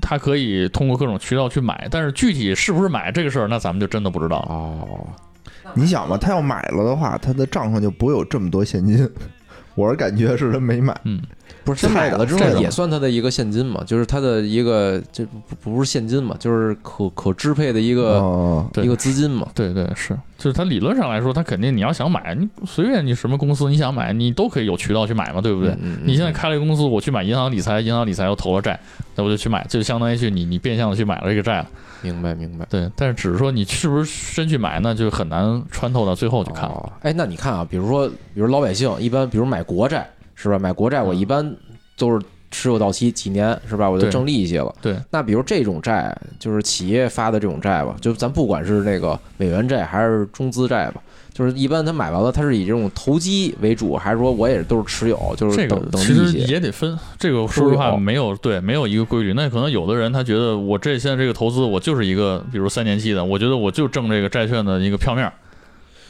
[0.00, 4.46] 他可以通过各种渠道去买，但是具体是不是买这个事儿，那咱们就真的不知道了。
[4.48, 5.06] 哦，
[5.74, 9.08] 你想吧，他要买了的话，他的账上就不会有这么多现金。
[9.74, 11.20] 我是感觉是他没买，嗯，
[11.68, 15.22] 不是他买了之后也算他的一个现金嘛，就是他的一个这
[15.60, 19.46] 不不是现金嘛，就是可可支配的一个哦，一个资金嘛。
[19.54, 25.76] 对对是，就是它理论上来说，它肯定你要想买，你随便你什么公司你想买，你都可以有渠道去买嘛，对不对？
[26.04, 28.80] 你现在开了一个公司，我去买银行理财，银行理财又投了债，
[29.14, 31.66] 那我就去买，就相当于去你你变相的去买了这个债了。
[32.00, 32.64] 明白明白。
[32.70, 36.68] 对，但是只是说你是不是真去买，那就很难穿透到最后去看。
[36.68, 40.08] 哦，哎，那你看啊，比如说，比如老百姓一般，比如买国债
[40.40, 40.56] 是吧？
[40.56, 41.52] 买国债我一般
[41.98, 43.90] 都是持有到期几年是吧？
[43.90, 44.72] 我就挣利息了。
[44.80, 51.02] 对，那比如这种债，就是企业发的这种债吧，就咱不管是那个美元债还是中资债吧，
[51.34, 56.52] 就是一般他买完了，他是以这种投机为主，还是说我也都是持有，就是这个等等其实利息？
[56.52, 59.32] 也得分，这个说实话没有对没有一个规律。
[59.34, 65.32] 那可能有的人他觉得我这现在这个投资我就是一个，比如三年期的，我觉得我就挣这个债券的一个票面儿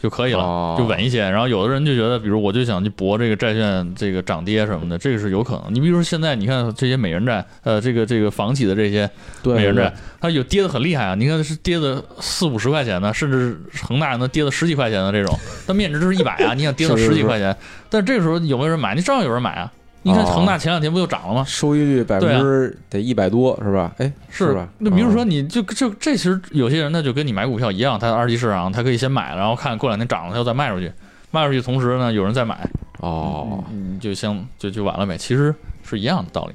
[0.03, 0.41] 就可以了。
[0.41, 5.75] 哦就稳一些，然后有的人就觉得，比如我就想去搏这个债券这个涨跌什么的，这个是有可能。
[5.75, 9.11] 你比如说现在你看这些美元债，呃，这个这个房企的这些
[9.43, 11.15] 美元债，它有跌的很厉害啊！
[11.15, 16.55] 你看是跌的四五十块钱的，甚至恒大能跌到十几块钱的这种，但面值就是一百啊！
[16.55, 17.57] 你想跌到十几块钱，
[17.91, 18.95] 但这个时候有没有人买？
[18.95, 19.73] 你照样有人买啊！
[20.09, 21.45] 你看哦恒大前两天不就涨了吗？
[21.47, 23.95] 收益率百分之得一百多是吧？
[23.99, 24.67] 哎，是吧？
[24.79, 30.91] 那比如说，哦你就就这其实有些人他就跟你买股票一样，他二级市场他可以先买，然后看过两天涨了，他又再卖出去，
[31.31, 32.69] 卖出去同时呢有人再买，
[33.01, 35.17] 哦，你，就相就就完了呗。
[35.19, 36.55] 其实是一样的道理。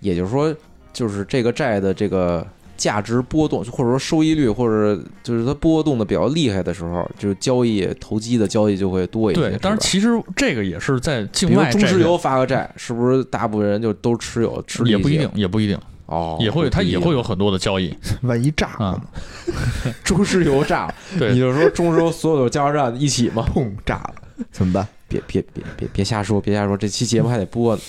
[0.00, 0.54] 也就是说，
[0.92, 9.40] 就是这个债的这个价值波动，或者说收益率，或者就是它波动的比较厉害的时候，就是交易投机的交易就会多一些。
[9.40, 14.96] 对，当然是其实这个也是在比境如外中石油发个债，是不是大部分人就都持有吃利息？
[14.96, 19.92] 也不一定，也不一定，哦，也会它也会有有很多的交易万一炸了啊呢，。
[20.04, 23.44] 中石油炸， 对你就说中石油所有的加油站一起吗？
[23.54, 24.14] 砰炸了，
[24.50, 24.86] 怎么办？
[25.08, 27.82] 别别别别别瞎说，别瞎说，这期节目还得播呢。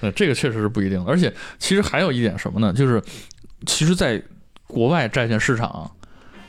[0.00, 1.02] 嗯， 这个确实是不一定。
[1.04, 2.72] 而且其实还有一点什么呢？
[2.72, 3.02] 就是
[3.64, 4.22] 其实在
[4.66, 5.90] 国外债券市场，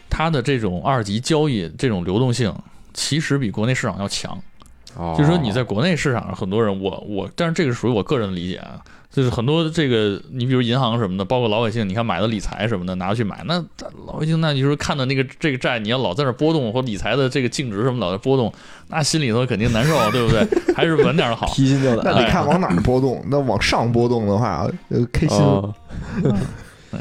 [0.09, 2.53] 它的这种二级交易这种流动性，
[2.93, 4.37] 其实比国内市场要强。
[4.95, 13.63] 哦，就是说你在国内市场上，很多人我我，但是这个属于我个人的理解啊，就是很多这个你比如银行什么的，包括老百姓，你看买的理财什么的拿去买，那
[14.07, 18.51] 老百姓那你说看到那个这个债，你要老在那波动或理财的这个净值什么老在波动，
[18.87, 20.47] 那心里头肯定难受，对不对？
[20.73, 21.45] 还是稳点儿好。
[21.53, 22.15] 提心吊胆。
[22.15, 23.23] 那你看往哪儿波动。
[23.29, 25.37] 那往上波动的话，呃，开心。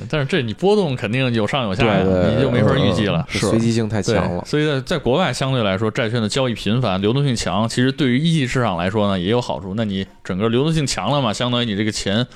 [0.09, 3.25] 但是这你波动肯定有上有下呀，对你就没法预计了。
[3.29, 4.45] 是随机性太强了，。
[4.45, 9.75] 所以在在国外相对来说，债券的交易频繁、流动性强，其实对于一级市场来说呢也有好处。
[9.77, 12.27] 那你整个流动性强了嘛，相当于你这个钱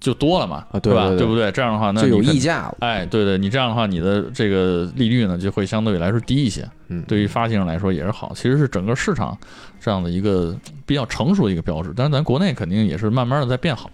[0.00, 1.52] 就多了嘛，啊对对对不对？
[1.52, 2.76] 这样的话，那就有溢价了。
[2.80, 8.32] 哎，对对，你这样的话，你的这个利率呢就会相对来说低一些，嗯，对于发行人来说也是好。
[8.34, 9.36] 其实是整个市场
[9.78, 10.56] 这样的一个
[10.86, 13.90] 比较成熟的一个标志，但是咱国内肯定也是慢慢的在变好。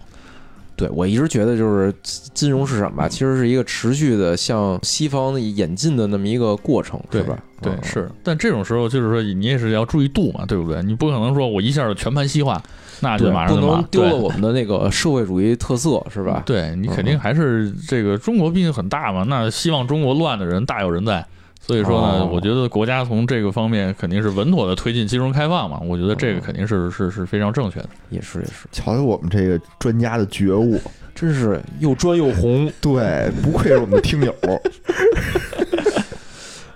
[0.77, 1.93] 对我一直觉得就是
[2.33, 7.37] 金融市场吧，其实是一个持续的向西方演进的那么一个过程，对是吧？
[7.61, 10.81] 对，嗯是，但这种时候就是说，你也是要注意度嘛，对不对？
[10.83, 12.61] 你不可能说我一下就全盘西化，
[13.01, 16.43] 那就马上就马能丢了我们的那个社会主义特色，是吧？
[16.45, 21.25] 对你肯定还是这个中国毕竟很大嘛，那希望中国乱的人大有人在。
[21.67, 27.89] 所以说呢，哦我觉得国家从这个方面肯定是稳妥的推进金融开放嘛，我觉得这个哦肯定是是是非常正确的。
[28.09, 30.79] 也是也是，瞧瞧我们这个专家的觉悟，
[31.13, 32.71] 真是又专又红。
[32.79, 34.33] 对，不愧是我们的听友。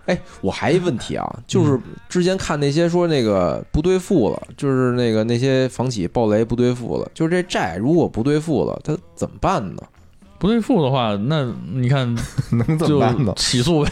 [0.08, 9.82] 哎，我还一问题啊，就是嗯之前看那些说那个不兑付了，就是那个那些房企暴雷不兑付了，就是这债如果不兑付了，它怎么办呢？
[10.38, 12.14] 不兑付的话，那你看
[12.52, 13.32] 能怎么办呢？
[13.38, 13.92] 起诉呗，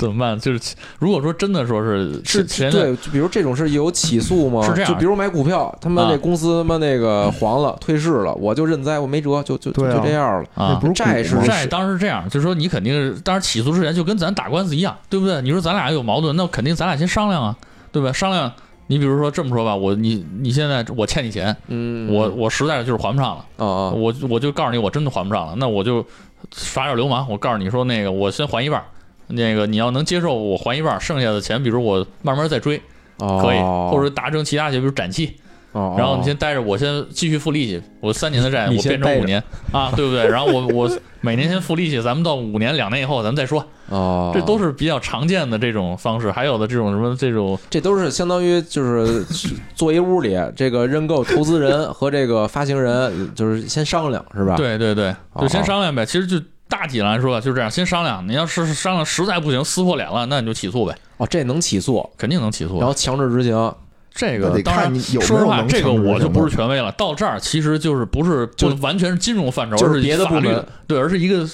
[0.00, 0.38] 怎么办？
[0.38, 4.62] 就是如果说真的说是是前对，就比如这种是有起诉吗？
[4.66, 10.48] 是这样就比如买股票，他们啊那公司他妈那个黄了、退市了，我就认栽，我没辙，就就就对啊就这样了。
[10.54, 15.40] 啊那不是债是债当时是这样，就是说你肯定是，当然起诉之前就跟咱打官司一样，对不对？
[15.42, 17.56] 你说咱俩有矛盾，那肯定咱俩先商量啊，
[17.92, 18.12] 对吧？
[18.12, 18.50] 商量，
[18.86, 26.04] 你比如说这么说吧，我你你现在我欠你钱，嗯，我我实在就是还不上了，啊啊，我我就告诉你我真的还不上了，那我就
[26.54, 28.84] 耍点流氓，我告诉你说那个我先还一半儿，
[29.32, 32.80] 那个你要能接受我还一半，剩下的钱比如我慢慢再追
[33.18, 35.36] 可以，哦或者达成其他协议，比如展期，
[35.72, 39.42] 哦然后你先待着，我先继续付利息，我三年的债你我变成五年。
[39.72, 40.26] 啊， 对不对？
[40.26, 40.90] 然后我我
[41.20, 49.24] 每年先付利息，咱们到五年两年以后咱们再说，哦，这都是比较常见的这种方式，还有的这种什么这种这都是相当于就是
[49.74, 55.64] 坐一屋里，这个认购投资人和这个发行人就是先商量是吧？，对对对，就先哦。
[55.64, 56.06] 商量呗。
[56.06, 56.40] 其实就
[56.70, 58.26] 大体来说就这样，先商量。
[58.26, 62.86] 你要是商量实在不行，撕破脸了，那你就起诉呗，哦，这能起诉，肯定能起诉然。
[62.86, 63.74] 后强制执行。
[64.12, 66.90] 这个当然有说实话，这个我就不是权威了。
[66.92, 71.48] 到这儿其实就是不是就不完全是金融范畴，就是别的部门对，而是一个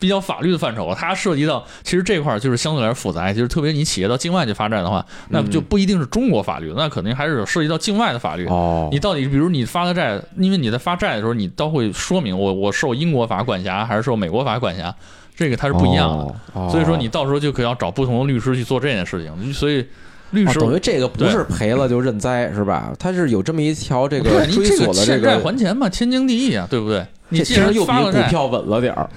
[0.00, 0.92] 比较法律的范畴。
[0.92, 8.46] 它涉及到其实这块儿就是相对来说复杂，就是特别你企业到境外去发债的话，那就不一定是中国法律，那肯定还是有涉及到境外的法律。
[8.46, 14.92] 哦你到底比如你发的债，因为你在发债的时候，你都会说明我我受英国法管辖还是受美国法管辖，
[15.36, 16.34] 这个它是不一样的。
[16.54, 19.52] 哦所以说你到时候就可以要找不同的律师去做这件事情。
[19.52, 19.86] 所以
[20.30, 22.92] 律师、哦等于这个不是赔了就认栽是吧？
[22.98, 27.04] 它是有这么一条这个追索的这个欠债，还钱嘛，天经地义啊，对不对？
[27.30, 29.08] 你这既然其实又比发了，股票稳了点儿。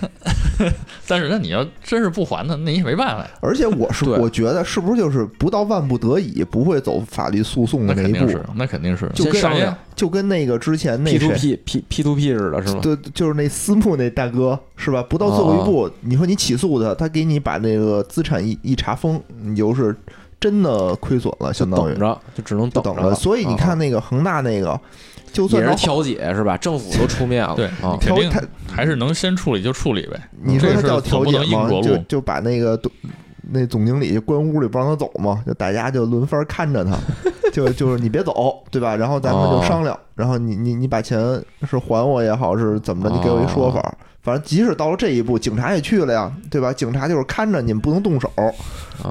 [1.07, 3.29] 但是那你要真是不还他，那你也没办法呀。
[3.41, 9.09] 而且我是我觉得是不是就是不到万不得已不会走法律诉讼的那一步那肯定是，，那肯定是。
[9.13, 12.79] 就跟商量就跟那个之前那 P to P P P to P 似的，是吧？
[12.81, 15.03] 对，就是那私募那大哥是吧？
[15.03, 19.95] 不到最后一步，你说你起诉他，他给你把那个资产一一查封，你就是
[20.43, 23.15] 真的亏损了，就相当于等着，就只能等着等着。
[23.15, 24.77] 所以你看那个恒大那个，
[25.31, 26.57] 就算到是调解是吧？
[26.57, 30.19] 政府都出面了， 对啊，肯定调他，还是能先处理就处理呗。
[30.43, 31.69] 你说他叫调解吗。
[31.81, 32.77] 就就把那个
[33.51, 36.97] 那总经理关屋里不让他走嘛，就大家就轮番看着他，
[37.53, 38.95] 就就是你别走，对吧？
[38.95, 41.19] 然后咱们就哦商量，然后你你你把钱
[41.69, 43.15] 是还我也好，是怎么着？
[43.15, 43.95] 你给我一说法。
[44.23, 46.73] 反正即使到了这一步，警察也去了呀，对吧？
[46.73, 48.31] 警察就是看着你们不能动手，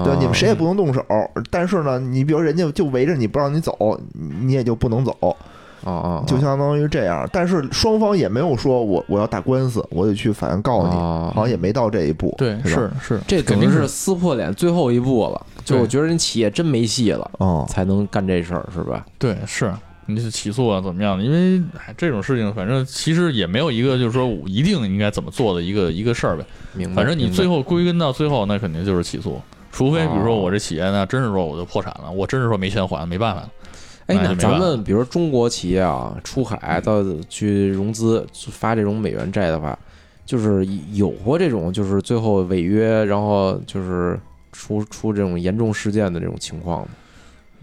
[0.03, 1.05] 对你们谁也不能动手。
[1.49, 3.97] 但是呢，你比如人家就围着你不让你走，
[4.41, 5.15] 你也就不能走，
[5.83, 7.27] 啊啊，就相当于这样。
[7.31, 12.33] 但是双方也没有说我我要打官司，我得去法院告你，啊好像也没到这一步。
[12.37, 15.45] 对，是是，这肯定是撕破脸最后一步了。
[15.63, 19.05] 就我觉得人企业真没戏了，哦，才能干这事儿是吧？
[19.17, 19.71] 对是。
[20.05, 21.23] 你是起诉啊，怎么样的？
[21.23, 26.43] 因为哎，这种事情，反正其实也没有一个就是说我一定应该怎么做的一个一个事儿呗。
[26.73, 26.95] 明白。
[26.95, 33.43] 反正你最后归根到最后，那肯定就是起诉，除非比如说哦我这企业呢，真是说我就破产了，我真是说没钱还，没办法。
[34.07, 39.77] 哎，那咱们比如说中国企业啊，出海到去融资发这种美元债的话，
[40.25, 44.19] 就是有过这种就是最后违约，然后就是
[44.51, 46.87] 出出这种严重事件的这种情况吗？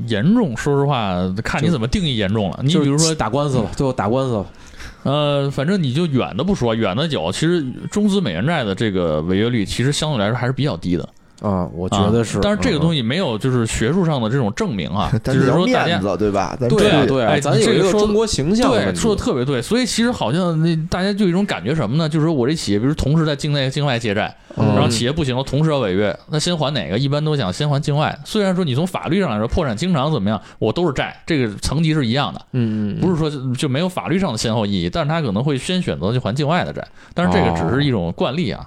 [0.06, 1.14] 严重，说实话，
[1.44, 2.58] 看你怎么定义严重了。
[2.62, 4.46] 你就比如说，打官司了，最后打官司了，
[5.04, 11.06] 呃，反正你就远的不说，远的久，其实中资美元债的这个违约率其实相对来说还是比较低的。
[11.40, 12.38] 啊，我觉得是。
[12.40, 16.56] 但是这个东西，没有就是学术上的这种证明啊， 咱就是说大家面子对吧？
[16.58, 22.08] 对啊对啊，哎咱有一这个说中国形象对，说的特别对，所以其实好像那大家就有一种感觉什么呢？
[22.08, 26.98] 就是说我这企业，比如同时在境内、境外借债，嗯然后企业不行了，同时要违约，那先还哪个？
[26.98, 28.16] 一般都想先还境外。
[28.24, 38.66] 虽然说你从法律上来说，破产清偿怎么样，我都是债，这个层级是一样的，嗯嗯，嗯不是说就就没有法律上的先后意义，但是他可能会先选择去还境外的债，但是这个只是一种惯例啊，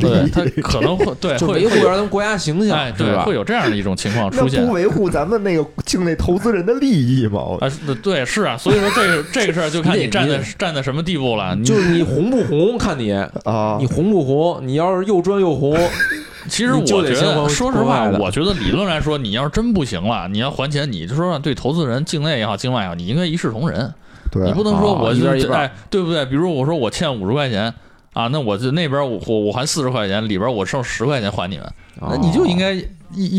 [0.00, 3.22] 对他可能会对 会会有咱们国家形象，哎是吧？
[3.24, 4.72] 会有这样的一种情况出现不。
[4.72, 7.40] 维护咱们那个境内投资人的利益吗？
[7.60, 7.70] 啊，
[8.02, 11.56] 对，是啊，所以说这个这个事儿就看你站在站在什么地步了。
[11.64, 15.76] 就是你红不红，看你啊你，红不红，你要是又专又红，
[16.48, 23.92] 其实我觉得，说实话，我觉得理论来说，你要是真不行了，你要还钱，你就说对投资人境内也好，境外也好，你应该一视同仁，
[24.30, 26.24] 对你不能说哦我就哎，对不对？
[26.26, 27.72] 比如我说我欠五十块钱
[28.14, 32.86] 啊，那我就那边我我我还四十块钱，里边我剩十块钱还你们，那你就应该一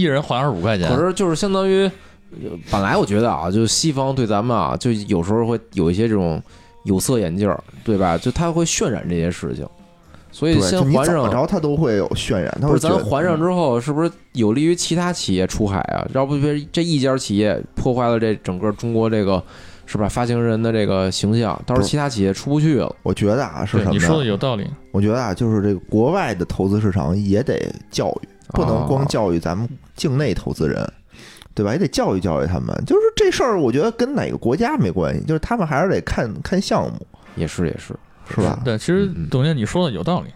[0.01, 0.87] 一人还二十五块钱。
[0.87, 1.85] 可是就是相当于，
[2.43, 6.41] 呃本来我觉得啊，就西方对咱们啊，就有时候会有一些这种
[6.83, 8.17] 有色眼镜儿，对吧？
[8.17, 9.65] 就他会渲染这些事情，
[10.31, 11.15] 所以，先还上。
[11.15, 16.05] 怎么着他都会有渲染，他不是咱还上之后，是不是有利于其他企业出海啊？
[16.13, 19.41] 要不别这一家企业破坏了这整个中国这个
[19.85, 22.95] 是吧发行人的这个形象，到时候其他企业出不去了。
[23.03, 27.59] 我觉得啊是什么你说的有道理，我觉得啊，就是这个国外的投资市场也得
[27.91, 30.85] 教育，不能光啊教育咱们境内投资人，
[31.53, 31.73] 对吧？
[31.73, 32.75] 也得教育教育他们。
[32.85, 37.95] 就是这事儿，我觉得跟哪个国家没关系，就是他们还是得看看项目，也是也是，
[38.29, 38.59] 是吧？
[38.65, 40.29] 对，其实董姐你说的有道理。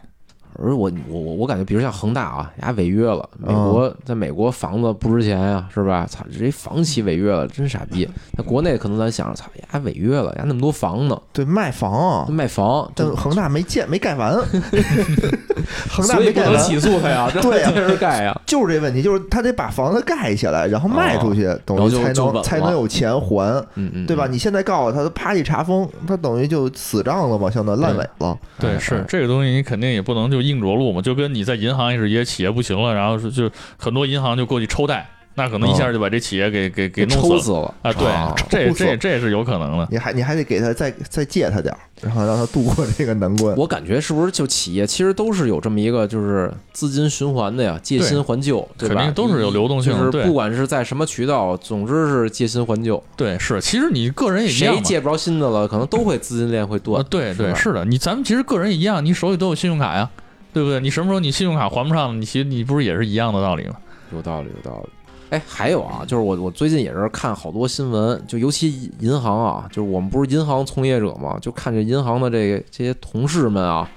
[0.58, 6.06] 而我我我我感觉，比如像恒大啊，人家违约了，美嗯国在美国房子不值钱呀，是吧？
[6.10, 8.08] 操，这一房企违约了，真傻逼。
[8.38, 14.34] 在国内可能咱想着，操，人家违约了，人家那么多房呢，对，卖房啊，卖房，但恒大没建没盖完，
[15.90, 16.58] 恒大没盖完。
[16.60, 18.40] 起诉他呀， 对呀接着盖呀。
[18.46, 24.26] 就是这问题，就是他得把房子盖起来，然后卖出去，等然后就于才能才能有钱还，嗯嗯，对吧？
[24.28, 28.38] 嗯你现在告诉他，他啪一查封，他等于就死账了嘛，相当于烂尾了。
[28.60, 37.94] 对，哎是这个东西，你肯定也不能就硬着陆嘛，就跟你在银行也是一些企业不行了，然后是就很多银行就过去抽贷那可能一下就把这企业给给给弄死了抽死了啊！
[37.94, 39.88] 对啊，这这这是有可能的。
[39.90, 43.56] 你还你还得给他再再借他点儿，然后让他度过这个难关。
[43.56, 48.96] 我感觉是不是就企业其实都是有这么一个就是资金循环的呀，借新还旧，对吧？
[48.96, 53.02] 肯定都是有流动性的对就是不管是在什么渠道，总之是借新还旧。
[53.16, 54.74] 对，是，其实你个人也一样。
[54.74, 60.10] 谁借不着新的了，可能都会资金链会啊断。，对对，是的，你咱们其实个人也一样，你手里都有信用卡呀，
[60.54, 60.80] 对不对？
[60.80, 63.76] 你什么时候你信用卡还不上了，你其实你不是也是一样的道理吗？
[64.12, 64.90] 有道理，有道理。
[65.30, 73.88] 哎，还有啊，就是我我最近也是看好多新闻，就尤其银行啊，就是我们不是银行从业者嘛，就看这银行的这个这些同事们啊，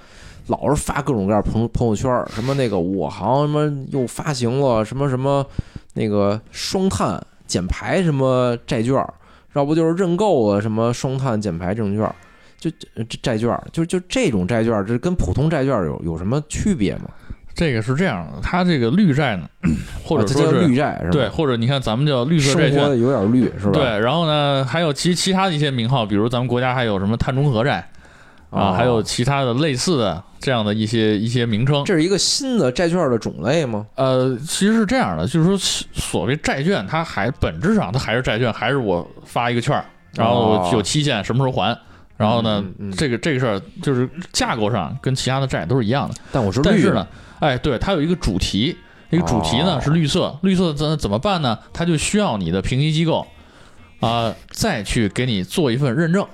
[0.48, 5.46] 老是发各种各样朋朋友圈，什么那个我行什么又发行了什么什么
[5.94, 8.94] 那个双碳减排什么债券，
[9.54, 12.14] 要不就是认购了什么双碳减排证券，
[12.62, 17.10] 就这这债券儿，就就这种债券儿，这跟普通债券儿有有什么区别吗？
[17.54, 19.48] 这个是这样的，它这个绿债呢，
[20.04, 21.10] 或者叫绿债是吧？
[21.10, 23.72] 对，或者你看咱们叫绿色债券，有点绿是吧？
[23.72, 27.78] 对，然后呢，还有其其他的一些名号，比如咱们国家还有什么碳中和债
[28.50, 31.84] 啊，哦还有其他的类似的这样的一些一些名称。
[31.84, 33.84] 这是一个新的债券的种类吗？
[33.96, 35.58] 呃，其实是这样的，就是说
[35.92, 39.84] 所谓债券，它还本质上它还是债券，还是我发一个券儿，
[40.14, 41.76] 然后哦有期限，什么时候还。
[42.16, 47.06] 然后呢，嗯嗯这个这个事儿就是架构上跟其他的债都是一样的，但我是绿但是呢，
[47.40, 48.76] 哎，对，它有一个主题，
[49.10, 51.58] 一个主题呢、哦是绿色，绿色怎怎么办呢？
[51.72, 53.26] 它就需要你的评级机构
[54.00, 56.26] 啊、再去给你做一份认证。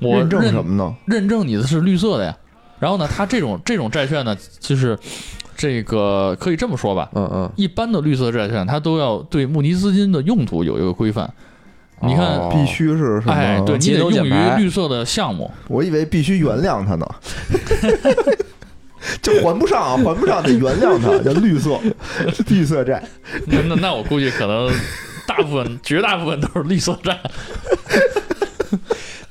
[0.00, 0.94] 我认证什么呢？
[1.06, 2.36] 认证你的是绿色的呀。
[2.78, 4.98] 然后呢，它这种这种债券呢，就是
[5.56, 11.32] 这个可以这么说吧，嗯嗯，一般的绿色债券它都要对募集资金的用途有一个规范。
[12.02, 13.32] 你看哦必须是什么？
[13.32, 17.06] 哎，对你节得用于绿色的项目，我以为必须原谅他呢，
[19.22, 21.80] 就还不上啊，还不上得原谅他，叫绿色
[22.48, 23.02] 绿色债。
[23.46, 24.70] 那那那我估计可能
[25.26, 27.18] 大部分 绝大部分都是绿色债。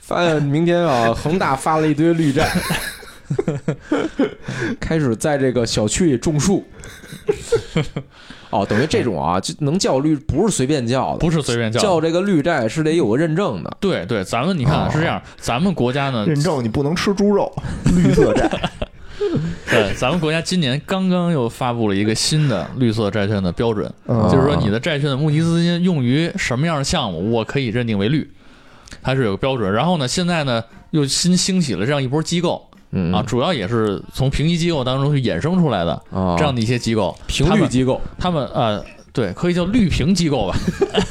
[0.01, 2.51] 发现明天啊，恒大发了一堆绿债，
[4.80, 6.63] 开始在这个小区里种树。
[8.50, 13.78] 哦，等于这种啊，就能叫绿，不是随便叫的，不是随便叫叫这个绿债是得有个认证的。
[13.80, 17.52] 对对，咱们你看哦是这样，咱们国家呢，认证你不能吃猪肉，
[17.96, 18.50] 绿色债。
[19.70, 28.30] 对，咱们国家今年刚刚又发布了一个新的绿色债券的标准，嗯就是说你的债券的募集资金用于什么样的项目，我可以认定为绿，
[29.02, 29.74] 它是有个标准。
[29.74, 40.56] 然后呢，现在呢又新兴起了这样一波机构嗯啊，主要也是从评级机构当中去衍生出来的啊，这样的一些机构，评他们机构他们呃，对，可以叫绿评机构吧。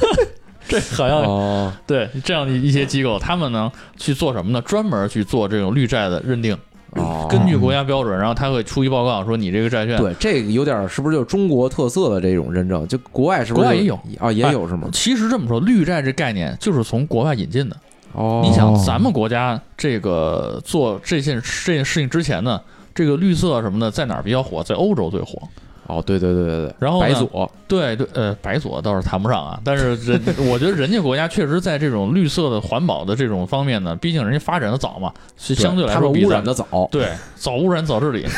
[0.67, 4.63] 这好像哦，对这样的一些机构，他们呢去做什么呢？
[4.63, 6.57] 专门去做这种绿债的认定，
[6.93, 9.99] 哦 根据国家标准，然后他会出一报告说你这个债券。
[9.99, 12.89] 对，这个有点是不是就是中国特色的这种认证？
[12.89, 14.33] 就国外是不是国外也有啊？
[14.33, 14.89] 也有是吗？
[14.91, 17.77] 其实这么说，绿债这概念就是从国外引进的。
[18.15, 22.61] 哦，你想，咱们国家这个做这件这件事情之前呢，
[22.95, 24.63] 这个绿色什么的在哪儿比较火？
[24.63, 25.43] 在欧洲最火。
[25.87, 30.19] 哦，对对对对对，然后白左对对，呃，白左倒是谈不上啊，但是人
[30.51, 38.25] 我觉得人家国家确实在这种绿色的环保的这种方面呢，毕竟人家发展的早嘛，是相对来说比咱染的早，对，早污染早治理。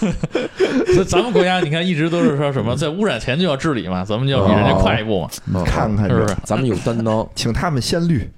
[0.00, 6.36] 所 以咱们国家你看一直都是说什么 在污染前就要治理嘛，咱们就要比人家快一步嘛，嗯看看是不是？
[6.44, 7.26] 咱们有担当。
[7.34, 8.28] 请他们先绿。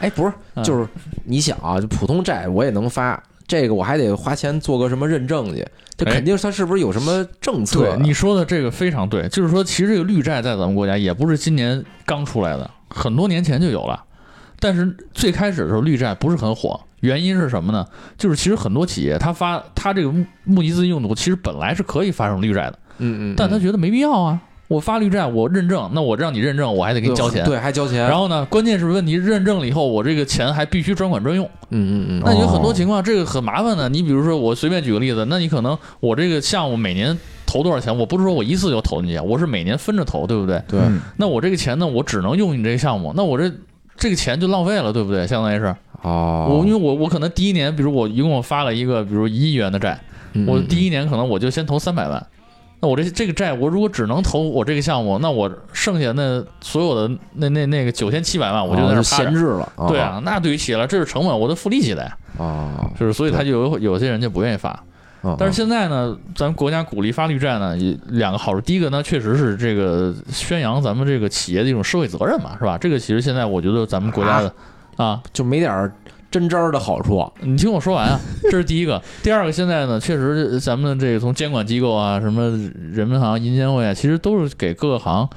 [0.00, 0.86] 哎，不是，嗯就是
[1.24, 7.96] 你想啊，就普通债我也能发，这个我还得花钱做个什么认证去，这哎肯定它是不是有什么政策啊？
[7.96, 14.04] 对你说的这个非常对，就是说其实这个绿债在咱们国家也不是今年刚出来的，很多年前就有了。
[14.60, 17.84] 但是最开始的时候，绿债不是很火，原因是什么呢？
[18.16, 24.40] 就是其实很多企业它发它这个募募集资金用途，其实本来是可以发生绿债的，嗯嗯，但他觉得没必要啊。
[24.68, 27.44] 我发绿债，我认证，那我让你认证，我还得给你交钱。
[27.44, 28.06] 对，还交钱。
[28.06, 31.44] 然后呢，关键是问题认证了以后，我这个钱还必须专款专用。
[31.70, 33.88] 嗯嗯嗯，那有很哦多情况，这个很麻烦的。
[33.88, 40.62] 你比如说，我随便举个例子，那你可能我这个项目每年投多少钱，我不是说我一次就投进去，我是每年分着投，对不对？
[40.68, 43.52] 对，嗯那我这个钱呢，我只能用你这个项目，那我这
[44.00, 45.26] 这个钱就浪费了，对不对？
[45.26, 50.00] 相当于是哦，我，因为我我可能第一年，比如我一共发了一个，比如一亿元的债，
[50.32, 52.26] 嗯我第一年可能我就先投三百万。
[52.80, 59.70] 那我这这个债，我如果只能投我这个项目，那我剩下那所有的那那那个九千七百万，我就在那闲置了。
[59.76, 64.82] 哦对，啊，那对于企业来，这是成本，我得付利息的呀，哦，就是所以他就有有些人就不愿意发。
[65.22, 68.60] 哦但是现在呢，咱们国家鼓励发绿债呢，也两个好处。
[68.60, 72.78] 第一个呢，确实是这个宣扬咱们这个企业的一种社会责任嘛，是吧？
[72.78, 74.52] 这个其实现在我觉得咱们国家的
[74.96, 75.92] 啊，就没点儿
[76.30, 77.30] 针扎儿的好处。
[77.40, 79.02] 你听我说完啊，这是第一个。
[79.22, 82.42] 第二个，现在呢，确实咱们这个从监管机构啊，什么
[82.92, 85.28] 人民银行、银监会啊，其实都是给各个行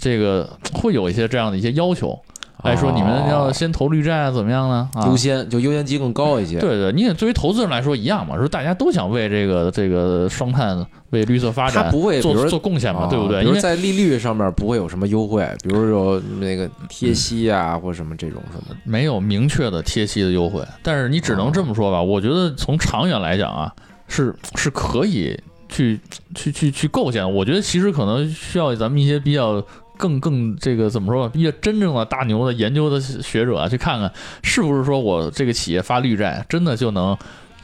[0.00, 2.18] 这个会有一些这样的一些要求。
[2.62, 4.88] 哎，说你们要先投绿债啊，怎么样呢？
[4.94, 6.58] 啊，优先就优先级更高一些。
[6.58, 13.42] 对对，你也作为投资人来说一样嘛，说大家都想为这个这个双碳、为绿色发展，他不会做做贡献嘛，啊对不对？
[13.44, 18.76] 因为在利率上面不会有什么优惠，比如有那个贴息啊，或什么这种什么。
[18.84, 22.02] 没有明确的贴息的优惠，但是你只能这么说吧。
[22.02, 23.72] 我觉得从长远来讲啊，
[24.08, 25.38] 是是可以
[25.68, 25.98] 去
[26.34, 27.30] 去去去构建。
[27.32, 29.64] 我觉得其实可能需要咱们一些比较
[30.00, 34.10] 更更这个怎么说吧，比较真正的大牛的研究的学者啊，去看看
[34.42, 37.16] 是不是说我这个企业发绿债，真的就能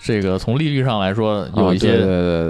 [0.02, 1.98] 这个从利率上来说有一些、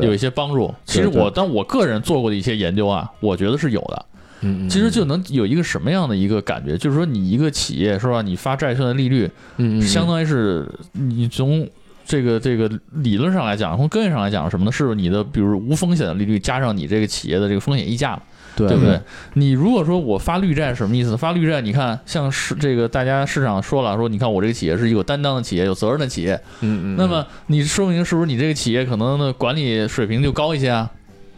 [0.03, 0.75] 有一些帮助。
[0.85, 4.07] 其实我，但我个人做过的一些研究啊，我觉得是有的。
[4.41, 9.31] 嗯，嗯其实就能有一个什么样的一个感觉，就是说你一个企业是吧，你发债券的利率。
[9.57, 11.67] 嗯相当于是你从
[12.05, 14.71] 这个这个理论上来讲，从根源上来讲是什么呢？
[14.73, 18.23] 是你的比如无风险的利率加上你这个企业的这个风险溢价嘛，
[18.57, 18.99] 对对不对？
[19.35, 21.17] 你如果说我发绿债是什么意思？
[21.17, 30.91] 发绿债，你看像是这个大家市场说了，说你看我这个企业是一个有担当的企业，有责任的企业，嗯嗯，那么你说明是不是你这个企业可能的管理水平就高一些啊？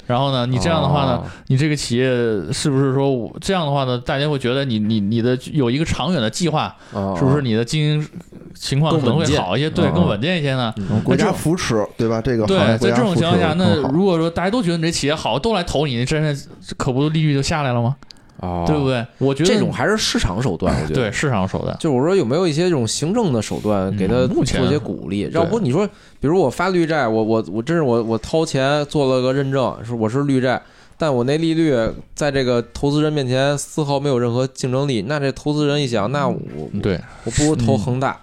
[0.08, 1.24] 然后呢，你这样的话呢，哦。
[1.48, 2.06] 你这个企业
[2.50, 7.14] 是不是说我这样的话呢，大家会觉得你你你的有一个长远的计划，哦。
[7.18, 8.08] 是不是你的经营
[8.54, 10.72] 情况可能会好一些，对，更稳健一些呢？
[10.78, 11.00] 嗯。
[11.04, 12.22] 国家扶持，对吧？
[12.22, 16.34] 这个对，在这种情况下，那如果说大家都觉得你这企业好，都来投你，真的
[16.78, 17.94] 可不利率就下来了吗？
[18.40, 19.04] 哦，对不对？
[19.18, 25.28] 我觉得这种还是市场手段，我觉得对市场手段，就是我说有没有一些这种行政的手段给他做一些鼓励？
[25.32, 25.86] 要不你说，
[26.20, 30.60] 比如我发绿债，我我我真是我我掏钱做了个认证，是我是绿债，
[30.96, 31.74] 但我那利率
[32.14, 36.38] 在这个投资人面前丝毫没有任何竞争力，那这投资人一想，那我
[36.82, 38.16] 对，我不如投恒大，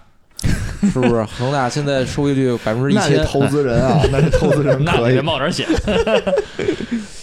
[0.92, 1.22] 是不是？
[1.24, 5.66] 恒大现在收益率百分之一千，投资人啊，那这投资人那你得，冒点险。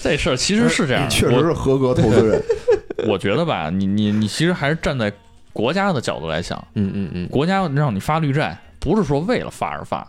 [0.04, 2.42] 这事儿其实是这样，确实是合格投资人。
[3.06, 5.12] 我我觉得吧，你你你其实还是站在
[5.52, 7.28] 国家的角度来想，嗯嗯嗯。
[7.28, 10.08] 国家让你发绿债，不是说为了发而发。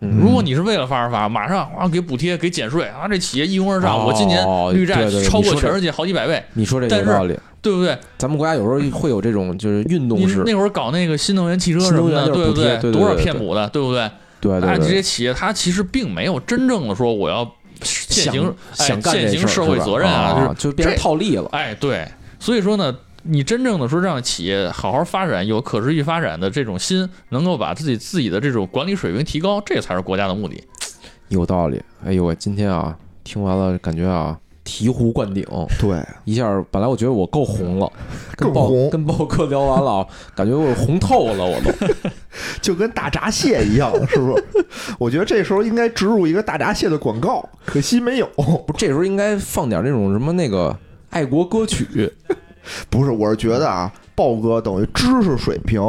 [0.00, 7.96] 嗯，如果你是为了发而发，马上啊给补贴给减税啊，这企业一拥而上，哦我今年绿债超过全世界好几百倍，你说这但是有道理，对不对？
[8.18, 12.76] 咱们国家有时候会有这种就是运动你式，那会儿搞那个新能源汽车什么的，对不对？
[12.78, 14.10] 对多少骗补的，对不对？
[14.40, 21.48] 对对那这，些企业它其实并没有真正的说我要践行想践行社会责任啊，就是就变成套利了。
[21.52, 22.08] 哎，对，
[22.42, 30.60] 所以说呢，你真正的说让企业好好发展，有可持续发展的这种心，能够把自己自己的这种管理水平提高，这才是国家的目的。
[31.28, 31.80] 有道理。
[32.04, 35.46] 哎呦喂，今天啊，听完了感觉啊，醍醐灌顶，
[35.78, 37.88] 对，一下本来我觉得我够红了，
[38.34, 42.10] 跟豹更红跟豹哥聊完了啊，感觉我红透了，我都。
[42.60, 44.44] 就跟大闸蟹一样，是不是？
[44.98, 48.26] 我觉得这时候应该植入一个大闸蟹的广告，可惜没有。
[48.66, 50.76] 不，这时候应该放点那种什么那个
[51.12, 51.86] 爱国歌曲。
[52.90, 55.80] 不是，我是觉得啊，豹哥等于知识水平，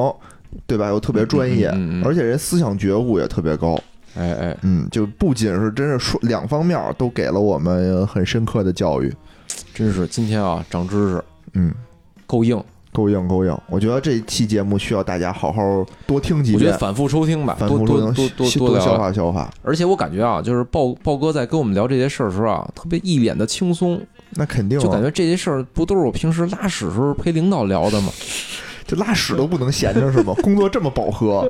[0.65, 0.89] 对吧？
[0.89, 3.79] 又特别专业，嗯嗯嗯嗯而且人思想觉悟也特别高。
[4.15, 9.13] 哎哎，嗯，就不仅是真是说两方面都给了我们很深刻的教育。
[9.73, 11.73] 真是今天啊，长知识，嗯，
[12.25, 12.61] 够硬。
[12.91, 13.57] 够硬够硬。
[13.69, 19.51] 我觉得这期节目需要大家好好多听几遍，我觉得反复收听吧，反复收听多多多多消化消化。
[19.63, 23.99] 而且我感觉啊，就是豹豹哥在跟我们聊这些事儿的时候啊，特别一脸的轻松，
[24.35, 28.11] 那肯定啊，就感觉这些事儿不都是我平时拉屎时候陪领导聊的吗？
[28.85, 30.33] 就拉屎都不能闲着是吗？
[30.43, 31.49] 工作这么饱和，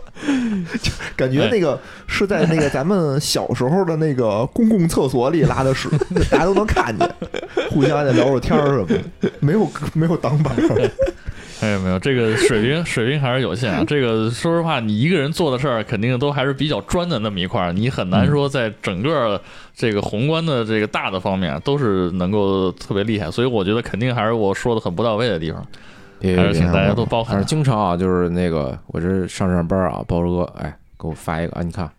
[0.81, 5.89] 就感觉那个是在那个咱们小时候的那个公共厕所里拉的屎，
[6.29, 7.09] 大家都能看见，
[7.71, 8.85] 互相在聊会儿天儿什么
[9.19, 10.55] 的，没有没有挡板
[11.63, 11.75] 儿。
[11.75, 13.83] 哎，没有这个水平， 水平还是有限啊。
[13.87, 19.41] 这 个说实话，你一个人做的事儿，肯定都还是比较专的那么一块儿，你很难说在整个
[19.75, 23.31] 这个宏观的这个大的方面都是能够特别厉害。
[23.31, 25.65] 所以我觉得肯定还是我说的很不到位的地方，
[26.21, 27.43] 还是请大家多包涵。
[27.45, 31.89] 经常啊，就是那个我这上上班啊，包哥哎给我发一个啊，你看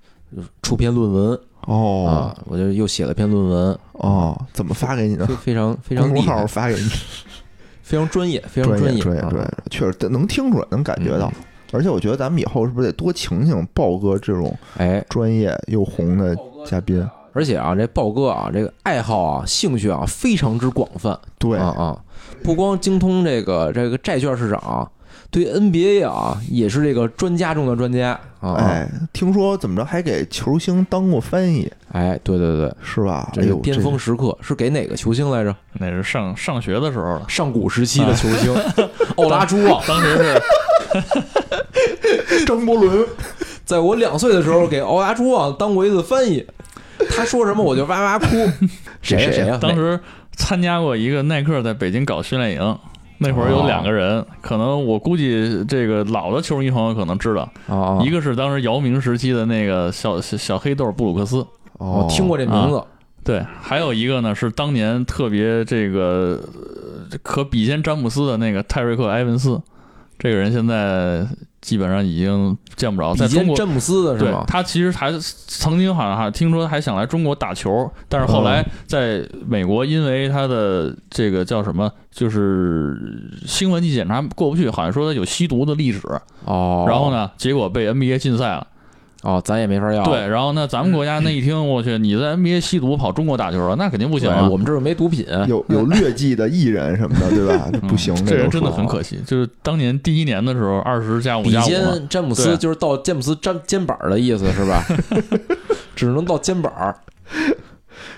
[0.62, 5.34] 出篇论文哦啊，我就又写了篇论文，哦，怎么发给你的非？
[5.36, 6.80] 非常非常公众号厉害，发给你，
[7.84, 11.30] 非常专业，非常专业，啊专业专业，确实能听出来，能感觉到。
[11.70, 17.06] 而且我觉得咱们以后是不是得多请请豹哥这种哎，专业又红的嘉宾？
[17.32, 21.18] 而且啊，这豹哥啊，这个爱好啊、兴趣啊非常之广泛。
[21.38, 21.58] 对。
[21.58, 22.00] 啊啊，
[22.42, 24.88] 不光精通这个这个债券市场啊，
[25.30, 28.18] 对 NBA 啊也是这个专家中的专家
[28.52, 33.30] 哎，听说怎么着还给球星当过翻译，哎，对对对，是吧？
[33.32, 35.54] 这是哎呦，巅峰时刻，是给哪个球星来着？
[35.74, 38.54] 那是上上学的时候了，上古时期的球星，
[39.16, 39.82] 奥拉朱旺。
[39.86, 40.42] 当时是
[42.28, 43.06] 这 张伯伦，
[43.64, 46.46] 在我两岁的时候给奥拉朱旺当过一次翻译，
[47.10, 48.26] 他说什么我就哇哇哭。
[49.00, 49.58] 谁呀谁呀？
[49.60, 49.98] 当时
[50.36, 52.78] 参加过一个耐克在北京搞训练营，
[53.18, 61.46] 那会儿有两个人，可能我估计这个老的球迷朋友可能知道，哦，一个是当时姚明时期的那个小小小黑豆布鲁克斯，
[61.78, 62.82] 我听过这名字。
[63.22, 66.38] 对，还有一个呢是当年特别这个
[67.10, 69.58] 呃可比肩詹姆斯的那个泰瑞克埃文斯，
[70.18, 71.26] 这个人现在
[71.64, 74.44] 基本上已经见不着，在中国詹姆斯的是对吗？
[74.46, 75.10] 他其实还
[75.46, 82.94] 曾经好像还听说还想来中国打球，但是后来在美国因为他的这个叫什么，就是
[83.46, 86.00] 兴奋剂检查过不去，好像说他有吸毒的历史，
[86.44, 87.10] 哦，然后？
[87.10, 88.66] 呢，结果被 NBA 禁赛了。
[89.24, 90.04] 哦，咱也没法要。
[90.04, 94.46] 对，然后那，咱们国家那一听，我去，你在 NBA 吸毒跑中国打球了，那肯定不，行啊。
[94.50, 95.26] 我们这儿没毒品。
[95.48, 97.70] 有有 劣迹的艺人什么的，对吧？
[97.88, 99.18] 不行，嗯这人真的很可惜。
[99.26, 104.84] 就是当年第一年的时候，二十加五比加五嘛，肩詹姆斯就是到詹姆斯肩肩膀的意思是吧？
[105.96, 106.94] 只能到肩膀儿。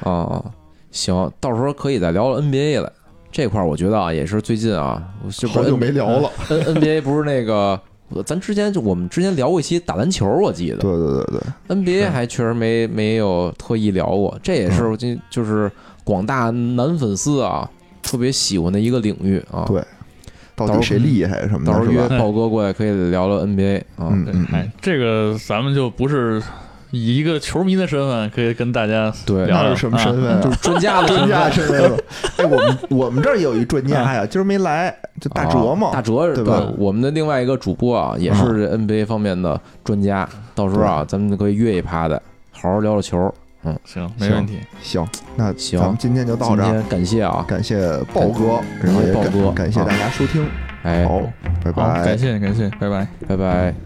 [0.00, 0.44] 哦，
[0.90, 2.92] 行，到时候可以再聊聊 NBA 了。
[3.30, 6.30] 这块儿我觉得啊，也是最近啊，我这不是好久没聊了。
[6.48, 7.78] N NBA 不是那个，
[8.24, 15.70] 咱之前就我们之前聊过一期打篮球，我记得对对对对，NBA 还确实没没有特意聊过，这也是嗯我就就是
[16.04, 17.68] 广大男粉丝啊
[18.02, 19.64] 特别喜欢的一个领域啊。
[19.66, 19.82] 对
[20.54, 22.08] 到底谁厉害什么的到时候约？
[22.18, 24.08] 豹哥过来可以聊聊 NBA 啊。
[24.10, 26.42] 嗯哎，这个咱们就不是
[26.96, 30.40] 以一个球迷的身份，可以跟大家对，聊那是什么身份啊？
[30.42, 32.04] 就是专家的专家身身份。
[32.38, 35.92] 哎，我们我们这儿也有一专家呀，今儿没来，就大哲嘛啊。
[35.92, 42.20] 大哲对吧我们的另外一个主播啊，也是 NBA 方面的专家，到时候啊，咱们可以约一趴的，
[42.52, 43.32] 好好聊聊球。
[43.64, 44.58] 嗯行，没问题。
[44.80, 47.80] 行，那行咱们今天就到这儿，今天感谢啊，感谢
[48.14, 50.46] 豹哥，然后也豹哥感感谢大家收听，
[50.84, 51.20] 哎，好，
[51.64, 52.16] 拜，拜感。
[52.18, 53.08] 谢感谢，拜拜。
[53.26, 53.85] 拜拜。